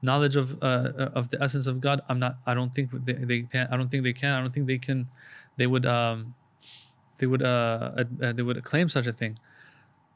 knowledge 0.01 0.35
of 0.35 0.63
uh, 0.63 1.09
of 1.13 1.29
the 1.29 1.41
essence 1.43 1.67
of 1.67 1.81
God? 1.81 2.01
I'm 2.07 2.19
not 2.19 2.37
I 2.45 2.53
don't 2.53 2.73
think 2.73 2.91
they, 2.91 3.13
they 3.13 3.41
can 3.41 3.67
I 3.69 3.75
don't 3.77 3.89
think 3.89 4.03
they 4.03 4.13
can. 4.13 4.31
I 4.31 4.39
don't 4.39 4.53
think 4.53 4.67
they 4.67 4.77
can 4.77 5.09
they 5.57 5.67
would 5.67 5.85
um 5.85 6.35
they 7.17 7.25
would 7.25 7.43
uh, 7.43 7.91
uh 8.21 8.33
they 8.33 8.41
would 8.41 8.63
claim 8.63 8.89
such 8.89 9.07
a 9.07 9.13
thing. 9.13 9.37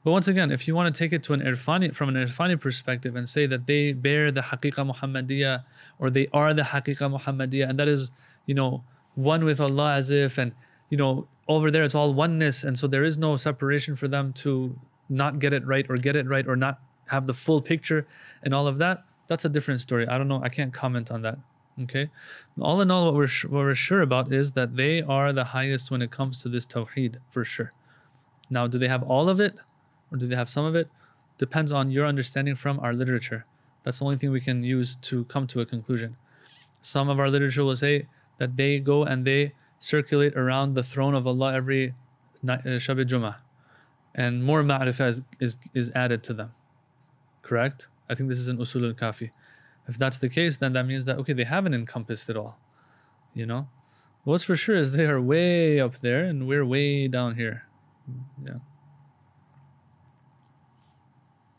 But 0.03 0.11
once 0.11 0.27
again, 0.29 0.51
if 0.51 0.67
you 0.67 0.75
want 0.75 0.93
to 0.93 0.97
take 0.97 1.11
it 1.11 1.21
to 1.23 1.33
an 1.33 1.41
irfani, 1.41 1.93
from 1.93 2.07
an 2.07 2.15
irfani 2.15 2.59
perspective 2.59 3.15
and 3.15 3.27
say 3.27 3.45
that 3.45 3.67
they 3.67 3.91
bear 3.91 4.31
the 4.31 4.41
haqiqa 4.41 4.89
Muhammadiyah 4.93 5.63
or 5.99 6.09
they 6.09 6.27
are 6.31 6.53
the 6.53 6.61
haqiqa 6.61 7.19
Muhammadiyah, 7.19 7.69
and 7.69 7.77
that 7.77 7.89
is, 7.89 8.09
you 8.45 8.53
know, 8.53 8.83
one 9.15 9.43
with 9.43 9.59
Allah 9.59 9.95
as 9.95 10.09
if, 10.09 10.37
and, 10.37 10.53
you 10.89 10.97
know, 10.97 11.27
over 11.49 11.69
there 11.69 11.83
it's 11.83 11.95
all 11.95 12.13
oneness, 12.13 12.63
and 12.63 12.79
so 12.79 12.87
there 12.87 13.03
is 13.03 13.17
no 13.17 13.35
separation 13.35 13.95
for 13.97 14.07
them 14.07 14.31
to 14.33 14.79
not 15.09 15.39
get 15.39 15.51
it 15.51 15.65
right 15.65 15.85
or 15.89 15.97
get 15.97 16.15
it 16.15 16.25
right 16.25 16.47
or 16.47 16.55
not 16.55 16.79
have 17.09 17.27
the 17.27 17.33
full 17.33 17.61
picture 17.61 18.05
and 18.43 18.53
all 18.53 18.67
of 18.67 18.77
that, 18.77 19.03
that's 19.27 19.45
a 19.45 19.49
different 19.49 19.81
story. 19.81 20.07
I 20.07 20.17
don't 20.17 20.27
know. 20.27 20.41
I 20.41 20.49
can't 20.49 20.73
comment 20.73 21.11
on 21.11 21.21
that. 21.23 21.37
Okay. 21.83 22.09
All 22.59 22.81
in 22.81 22.89
all, 22.89 23.05
what 23.05 23.13
we're, 23.13 23.49
what 23.49 23.59
we're 23.59 23.75
sure 23.75 24.01
about 24.01 24.33
is 24.33 24.53
that 24.53 24.75
they 24.75 25.01
are 25.01 25.31
the 25.31 25.45
highest 25.45 25.91
when 25.91 26.01
it 26.01 26.09
comes 26.09 26.41
to 26.41 26.49
this 26.49 26.65
tawheed, 26.65 27.17
for 27.29 27.43
sure. 27.43 27.71
Now, 28.49 28.65
do 28.65 28.79
they 28.79 28.87
have 28.87 29.03
all 29.03 29.29
of 29.29 29.39
it? 29.39 29.59
or 30.11 30.17
do 30.17 30.27
they 30.27 30.35
have 30.35 30.49
some 30.49 30.65
of 30.65 30.75
it? 30.75 30.89
Depends 31.37 31.71
on 31.71 31.91
your 31.91 32.05
understanding 32.05 32.55
from 32.55 32.79
our 32.79 32.93
literature. 32.93 33.45
That's 33.83 33.99
the 33.99 34.05
only 34.05 34.17
thing 34.17 34.31
we 34.31 34.41
can 34.41 34.63
use 34.63 34.95
to 35.03 35.25
come 35.25 35.47
to 35.47 35.61
a 35.61 35.65
conclusion. 35.65 36.17
Some 36.81 37.09
of 37.09 37.19
our 37.19 37.29
literature 37.29 37.63
will 37.63 37.75
say 37.75 38.07
that 38.37 38.55
they 38.57 38.79
go 38.79 39.03
and 39.03 39.25
they 39.25 39.53
circulate 39.79 40.35
around 40.35 40.73
the 40.73 40.83
throne 40.83 41.13
of 41.13 41.27
Allah 41.27 41.53
every 41.53 41.93
night, 42.41 42.61
uh, 42.61 42.79
Shab 42.79 43.03
Jummah, 43.05 43.37
and 44.15 44.43
more 44.43 44.63
ma'rifah 44.63 45.07
is, 45.07 45.23
is, 45.39 45.57
is 45.73 45.91
added 45.95 46.23
to 46.23 46.33
them. 46.33 46.53
Correct? 47.41 47.87
I 48.09 48.15
think 48.15 48.29
this 48.29 48.39
is 48.39 48.47
an 48.47 48.57
usul 48.57 48.87
al 48.87 48.93
kafi. 48.93 49.29
If 49.87 49.97
that's 49.97 50.17
the 50.17 50.29
case, 50.29 50.57
then 50.57 50.73
that 50.73 50.85
means 50.85 51.05
that 51.05 51.17
okay, 51.19 51.33
they 51.33 51.45
haven't 51.45 51.73
encompassed 51.73 52.29
it 52.29 52.37
all. 52.37 52.59
You 53.33 53.45
know? 53.45 53.67
What's 54.23 54.43
for 54.43 54.57
sure 54.57 54.75
is 54.75 54.91
they 54.91 55.05
are 55.05 55.21
way 55.21 55.79
up 55.79 55.99
there 55.99 56.25
and 56.25 56.47
we're 56.47 56.65
way 56.65 57.07
down 57.07 57.35
here. 57.35 57.63
Yeah. 58.43 58.59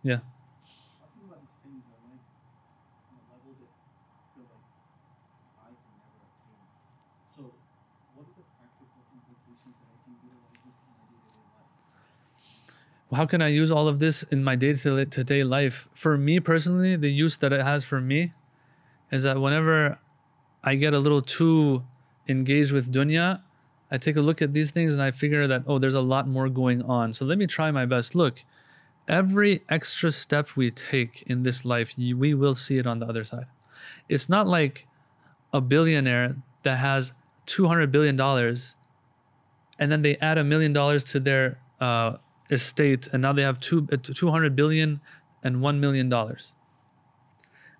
Yeah. 0.02 0.18
How 13.12 13.26
can 13.26 13.40
I 13.40 13.48
use 13.48 13.70
all 13.70 13.88
of 13.88 13.98
this 13.98 14.22
in 14.24 14.44
my 14.44 14.54
day 14.54 14.74
to 14.74 15.04
day 15.04 15.44
life? 15.44 15.88
For 15.94 16.18
me 16.18 16.40
personally, 16.40 16.96
the 16.96 17.10
use 17.10 17.36
that 17.38 17.52
it 17.52 17.62
has 17.62 17.84
for 17.84 18.00
me 18.00 18.32
is 19.10 19.22
that 19.22 19.40
whenever 19.40 19.98
I 20.62 20.74
get 20.74 20.92
a 20.92 20.98
little 20.98 21.22
too 21.22 21.84
engaged 22.28 22.72
with 22.72 22.92
dunya, 22.92 23.40
I 23.90 23.96
take 23.96 24.16
a 24.16 24.20
look 24.20 24.42
at 24.42 24.52
these 24.52 24.70
things 24.70 24.92
and 24.92 25.02
I 25.02 25.10
figure 25.10 25.46
that, 25.46 25.62
oh, 25.66 25.78
there's 25.78 25.94
a 25.94 26.02
lot 26.02 26.28
more 26.28 26.50
going 26.50 26.82
on. 26.82 27.14
So 27.14 27.24
let 27.24 27.38
me 27.38 27.46
try 27.46 27.70
my 27.70 27.86
best. 27.86 28.14
Look, 28.14 28.44
every 29.08 29.62
extra 29.70 30.10
step 30.10 30.56
we 30.56 30.70
take 30.70 31.22
in 31.26 31.42
this 31.42 31.64
life, 31.64 31.94
we 31.96 32.34
will 32.34 32.54
see 32.54 32.76
it 32.76 32.86
on 32.86 32.98
the 32.98 33.06
other 33.06 33.24
side. 33.24 33.46
It's 34.08 34.28
not 34.28 34.46
like 34.46 34.86
a 35.52 35.62
billionaire 35.62 36.36
that 36.64 36.76
has 36.76 37.14
$200 37.46 37.90
billion 37.90 38.20
and 39.78 39.92
then 39.92 40.02
they 40.02 40.16
add 40.16 40.36
a 40.36 40.44
million 40.44 40.72
dollars 40.72 41.02
to 41.04 41.20
their 41.20 41.58
uh, 41.80 42.16
estate 42.50 43.08
and 43.12 43.22
now 43.22 43.32
they 43.32 43.42
have 43.42 43.60
two, 43.60 43.86
uh, 43.92 43.96
200 43.96 44.56
billion 44.56 45.00
and 45.42 45.56
$1 45.56 45.78
million. 45.78 46.12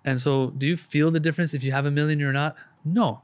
And 0.05 0.21
so, 0.21 0.51
do 0.51 0.67
you 0.67 0.77
feel 0.77 1.11
the 1.11 1.19
difference 1.19 1.53
if 1.53 1.63
you 1.63 1.71
have 1.71 1.85
a 1.85 1.91
million 1.91 2.21
or 2.21 2.31
not? 2.31 2.55
No. 2.85 3.21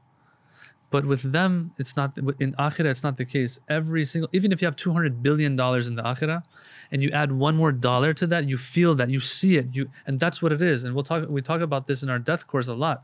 But 0.92 1.06
with 1.06 1.32
them, 1.32 1.72
it's 1.78 1.96
not 1.96 2.18
in 2.18 2.54
akhirah. 2.54 2.86
It's 2.86 3.04
not 3.04 3.18
the 3.18 3.26
case. 3.26 3.60
Every 3.68 4.06
single, 4.06 4.30
even 4.32 4.52
if 4.52 4.62
you 4.62 4.66
have 4.66 4.76
two 4.76 4.94
hundred 4.94 5.24
billion 5.24 5.56
dollars 5.56 5.88
in 5.88 5.96
the 5.96 6.04
akhirah, 6.04 6.44
and 6.92 7.02
you 7.02 7.10
add 7.10 7.32
one 7.32 7.56
more 7.56 7.72
dollar 7.72 8.14
to 8.14 8.28
that, 8.28 8.48
you 8.48 8.58
feel 8.58 8.96
that, 8.96 9.10
you 9.10 9.20
see 9.20 9.58
it, 9.58 9.76
you, 9.76 9.90
and 10.06 10.20
that's 10.20 10.42
what 10.42 10.52
it 10.52 10.62
is. 10.62 10.84
And 10.84 10.94
we'll 10.94 11.04
talk. 11.04 11.28
We 11.28 11.42
talk 11.42 11.62
about 11.62 11.88
this 11.88 12.04
in 12.04 12.10
our 12.10 12.20
death 12.20 12.48
course 12.48 12.68
a 12.68 12.74
lot. 12.74 13.04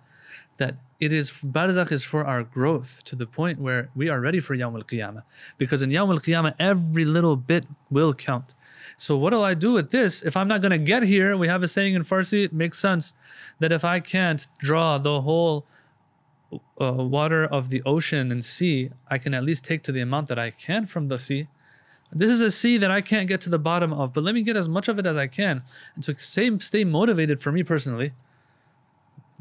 That 0.58 0.76
it 1.00 1.12
is 1.12 1.32
barzakh 1.32 1.92
is 1.92 2.04
for 2.04 2.26
our 2.26 2.44
growth 2.44 3.04
to 3.06 3.16
the 3.16 3.26
point 3.26 3.60
where 3.60 3.90
we 3.96 4.10
are 4.10 4.20
ready 4.20 4.40
for 4.40 4.56
Yawm 4.56 4.76
al 4.76 4.84
Qiyamah. 4.84 5.24
Because 5.58 5.82
in 5.82 5.90
Yawm 5.90 6.10
al 6.10 6.20
Qiyamah, 6.20 6.56
every 6.60 7.06
little 7.06 7.36
bit 7.36 7.66
will 7.90 8.14
count. 8.14 8.54
So 8.98 9.18
what 9.18 9.32
do 9.32 9.42
I 9.42 9.54
do 9.54 9.74
with 9.74 9.90
this? 9.90 10.22
If 10.22 10.38
I'm 10.38 10.48
not 10.48 10.62
going 10.62 10.72
to 10.72 10.78
get 10.78 11.04
here, 11.04 11.36
we 11.36 11.48
have 11.48 11.64
a 11.64 11.68
saying 11.68 11.96
in 11.96 12.04
Farsi, 12.04 12.46
it 12.46 12.54
makes 12.54 12.80
sense 12.80 13.14
that 13.60 13.72
if 13.72 13.84
I 13.84 14.00
can't 14.00 14.48
draw 14.60 14.98
the 14.98 15.22
whole 15.22 15.66
uh, 16.80 16.92
water 16.92 17.46
of 17.46 17.70
the 17.70 17.82
ocean 17.84 18.32
and 18.32 18.44
sea, 18.44 18.92
I 19.10 19.18
can 19.18 19.34
at 19.34 19.44
least 19.44 19.64
take 19.64 19.84
to 19.84 19.92
the 19.92 20.02
amount 20.02 20.28
that 20.28 20.40
I 20.40 20.52
can 20.52 20.86
from 20.86 21.08
the 21.08 21.20
sea. 21.20 21.48
This 22.12 22.30
is 22.30 22.42
a 22.42 22.52
sea 22.52 22.78
that 22.78 22.92
I 22.92 23.00
can't 23.02 23.28
get 23.28 23.40
to 23.42 23.50
the 23.50 23.60
bottom 23.60 23.94
of, 23.94 24.14
but 24.14 24.24
let 24.24 24.36
me 24.36 24.42
get 24.42 24.58
as 24.58 24.68
much 24.68 24.90
of 24.90 25.00
it 25.00 25.06
as 25.06 25.16
I 25.16 25.28
can. 25.28 25.64
And 25.96 26.04
so 26.04 26.14
stay, 26.18 26.58
stay 26.60 26.84
motivated 26.84 27.42
for 27.42 27.52
me 27.52 27.64
personally. 27.64 28.12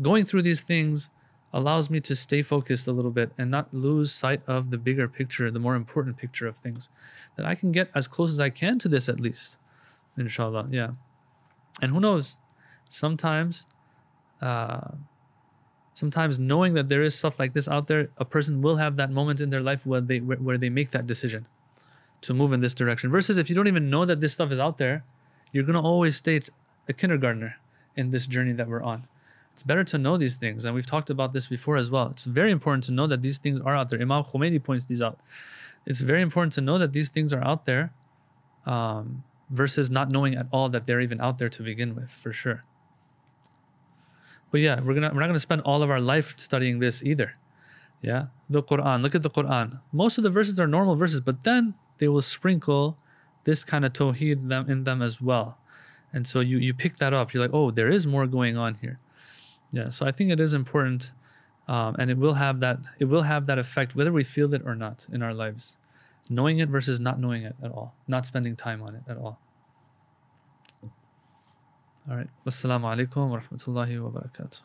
Going 0.01 0.25
through 0.25 0.43
these 0.43 0.63
things 0.63 1.11
allows 1.53 1.91
me 1.91 2.01
to 2.01 2.15
stay 2.15 2.43
focused 2.43 2.87
a 2.87 2.93
little 2.93 3.11
bit 3.11 3.33
and 3.37 3.51
not 3.51 3.75
lose 3.75 4.13
sight 4.13 4.41
of 4.47 4.71
the 4.71 4.79
bigger 4.79 5.09
picture, 5.09 5.51
the 5.51 5.59
more 5.59 5.75
important 5.75 6.17
picture 6.17 6.47
of 6.47 6.57
things. 6.57 6.89
That 7.37 7.47
I 7.47 7.55
can 7.55 7.73
get 7.73 7.91
as 7.95 8.09
close 8.09 8.31
as 8.31 8.41
I 8.41 8.51
can 8.51 8.79
to 8.79 8.89
this 8.89 9.09
at 9.09 9.21
least. 9.21 9.57
Inshallah. 10.17 10.69
Yeah. 10.71 10.91
And 11.83 11.93
who 11.93 12.01
knows? 12.01 12.37
Sometimes 12.89 13.67
uh, 14.41 14.93
sometimes 15.95 16.39
knowing 16.39 16.75
that 16.75 16.89
there 16.89 17.03
is 17.03 17.15
stuff 17.15 17.39
like 17.39 17.53
this 17.53 17.69
out 17.69 17.87
there, 17.87 18.09
a 18.17 18.25
person 18.25 18.63
will 18.63 18.77
have 18.77 18.97
that 18.97 19.11
moment 19.11 19.41
in 19.41 19.51
their 19.51 19.61
life 19.61 19.85
where 19.85 20.01
they 20.01 20.21
where, 20.21 20.39
where 20.39 20.59
they 20.59 20.71
make 20.71 20.91
that 20.91 21.07
decision 21.07 21.47
to 22.23 22.35
move 22.35 22.53
in 22.53 22.61
this 22.61 22.75
direction. 22.75 23.11
Versus 23.11 23.39
if 23.39 23.49
you 23.49 23.57
don't 23.57 23.69
even 23.69 23.91
know 23.91 24.05
that 24.05 24.21
this 24.21 24.33
stuff 24.33 24.51
is 24.51 24.59
out 24.59 24.77
there, 24.79 25.05
you're 25.53 25.65
gonna 25.65 25.83
always 25.83 26.17
stay 26.17 26.41
a 26.89 26.93
kindergartner 26.93 27.57
in 27.97 28.11
this 28.11 28.27
journey 28.27 28.53
that 28.53 28.69
we're 28.69 28.83
on. 28.83 29.07
It's 29.61 29.67
better 29.67 29.85
to 29.85 29.99
know 29.99 30.17
these 30.17 30.37
things, 30.37 30.65
and 30.65 30.75
we've 30.75 30.87
talked 30.87 31.11
about 31.11 31.35
this 31.35 31.47
before 31.47 31.77
as 31.77 31.91
well. 31.91 32.07
It's 32.07 32.25
very 32.25 32.51
important 32.51 32.83
to 32.85 32.93
know 32.93 33.07
that 33.07 33.21
these 33.21 33.37
things 33.37 33.61
are 33.61 33.77
out 33.77 33.91
there. 33.91 34.01
Imam 34.01 34.25
Khomeini 34.25 34.65
points 34.65 34.87
these 34.87 35.03
out. 35.03 35.21
It's 35.85 36.01
very 36.01 36.23
important 36.23 36.55
to 36.55 36.63
know 36.63 36.79
that 36.79 36.95
these 36.95 37.11
things 37.11 37.31
are 37.31 37.45
out 37.45 37.67
there, 37.67 37.93
um, 38.65 39.23
versus 39.51 39.91
not 39.91 40.11
knowing 40.11 40.35
at 40.35 40.47
all 40.51 40.71
that 40.71 40.87
they're 40.87 41.03
even 41.03 41.21
out 41.21 41.37
there 41.37 41.51
to 41.51 41.63
begin 41.63 41.95
with, 41.95 42.11
for 42.11 42.33
sure. 42.33 42.65
But 44.51 44.63
yeah, 44.63 44.81
we're 44.81 44.95
gonna 44.95 45.11
we're 45.13 45.21
not 45.21 45.27
gonna 45.27 45.39
spend 45.39 45.61
all 45.61 45.83
of 45.83 45.91
our 45.91 46.01
life 46.01 46.33
studying 46.39 46.79
this 46.79 47.03
either. 47.03 47.35
Yeah, 48.01 48.29
the 48.49 48.63
Quran. 48.63 49.03
Look 49.03 49.15
at 49.15 49.21
the 49.21 49.29
Quran. 49.29 49.81
Most 49.93 50.17
of 50.17 50.25
the 50.25 50.31
verses 50.31 50.59
are 50.59 50.67
normal 50.67 50.97
verses, 50.97 51.21
but 51.21 51.45
then 51.45 51.75
they 51.99 52.09
will 52.09 52.23
sprinkle 52.23 52.97
this 53.45 53.63
kind 53.63 53.85
of 53.85 53.93
tawheed 53.93 54.49
them 54.49 54.71
in 54.71 54.85
them 54.85 55.03
as 55.03 55.21
well. 55.21 55.59
And 56.15 56.27
so 56.27 56.41
you 56.41 56.57
you 56.57 56.73
pick 56.73 56.97
that 56.97 57.13
up. 57.13 57.35
You're 57.35 57.43
like, 57.43 57.53
oh, 57.53 57.71
there 57.71 57.91
is 57.91 58.07
more 58.07 58.27
going 58.27 58.57
on 58.57 58.77
here. 58.77 58.99
Yeah. 59.73 59.89
So 59.91 60.07
I 60.07 60.13
think 60.13 60.31
it 60.31 60.41
is 60.41 60.53
important, 60.53 61.13
um, 61.69 61.97
and 61.99 62.11
it 62.11 62.19
will 62.19 62.35
have 62.35 62.61
that 62.61 62.79
it 62.99 63.05
will 63.07 63.23
have 63.23 63.47
that 63.47 63.59
effect 63.59 63.95
whether 63.95 64.13
we 64.13 64.25
feel 64.25 64.53
it 64.55 64.63
or 64.65 64.75
not 64.75 65.07
in 65.13 65.23
our 65.23 65.35
lives. 65.35 65.77
Knowing 66.29 66.59
it 66.59 66.69
versus 66.69 67.01
not 67.01 67.19
knowing 67.19 67.43
it 67.43 67.57
at 67.63 67.73
all, 67.73 67.95
not 68.07 68.25
spending 68.25 68.55
time 68.55 68.83
on 68.83 68.95
it 68.95 69.03
at 69.09 69.17
all. 69.17 69.41
All 72.09 72.17
right. 72.17 72.29
Wassalamu 72.47 72.85
alaikum 72.85 73.31
wa 73.31 73.41
rahmatullahi 73.41 74.03
wa 74.03 74.11
barakatuh. 74.11 74.61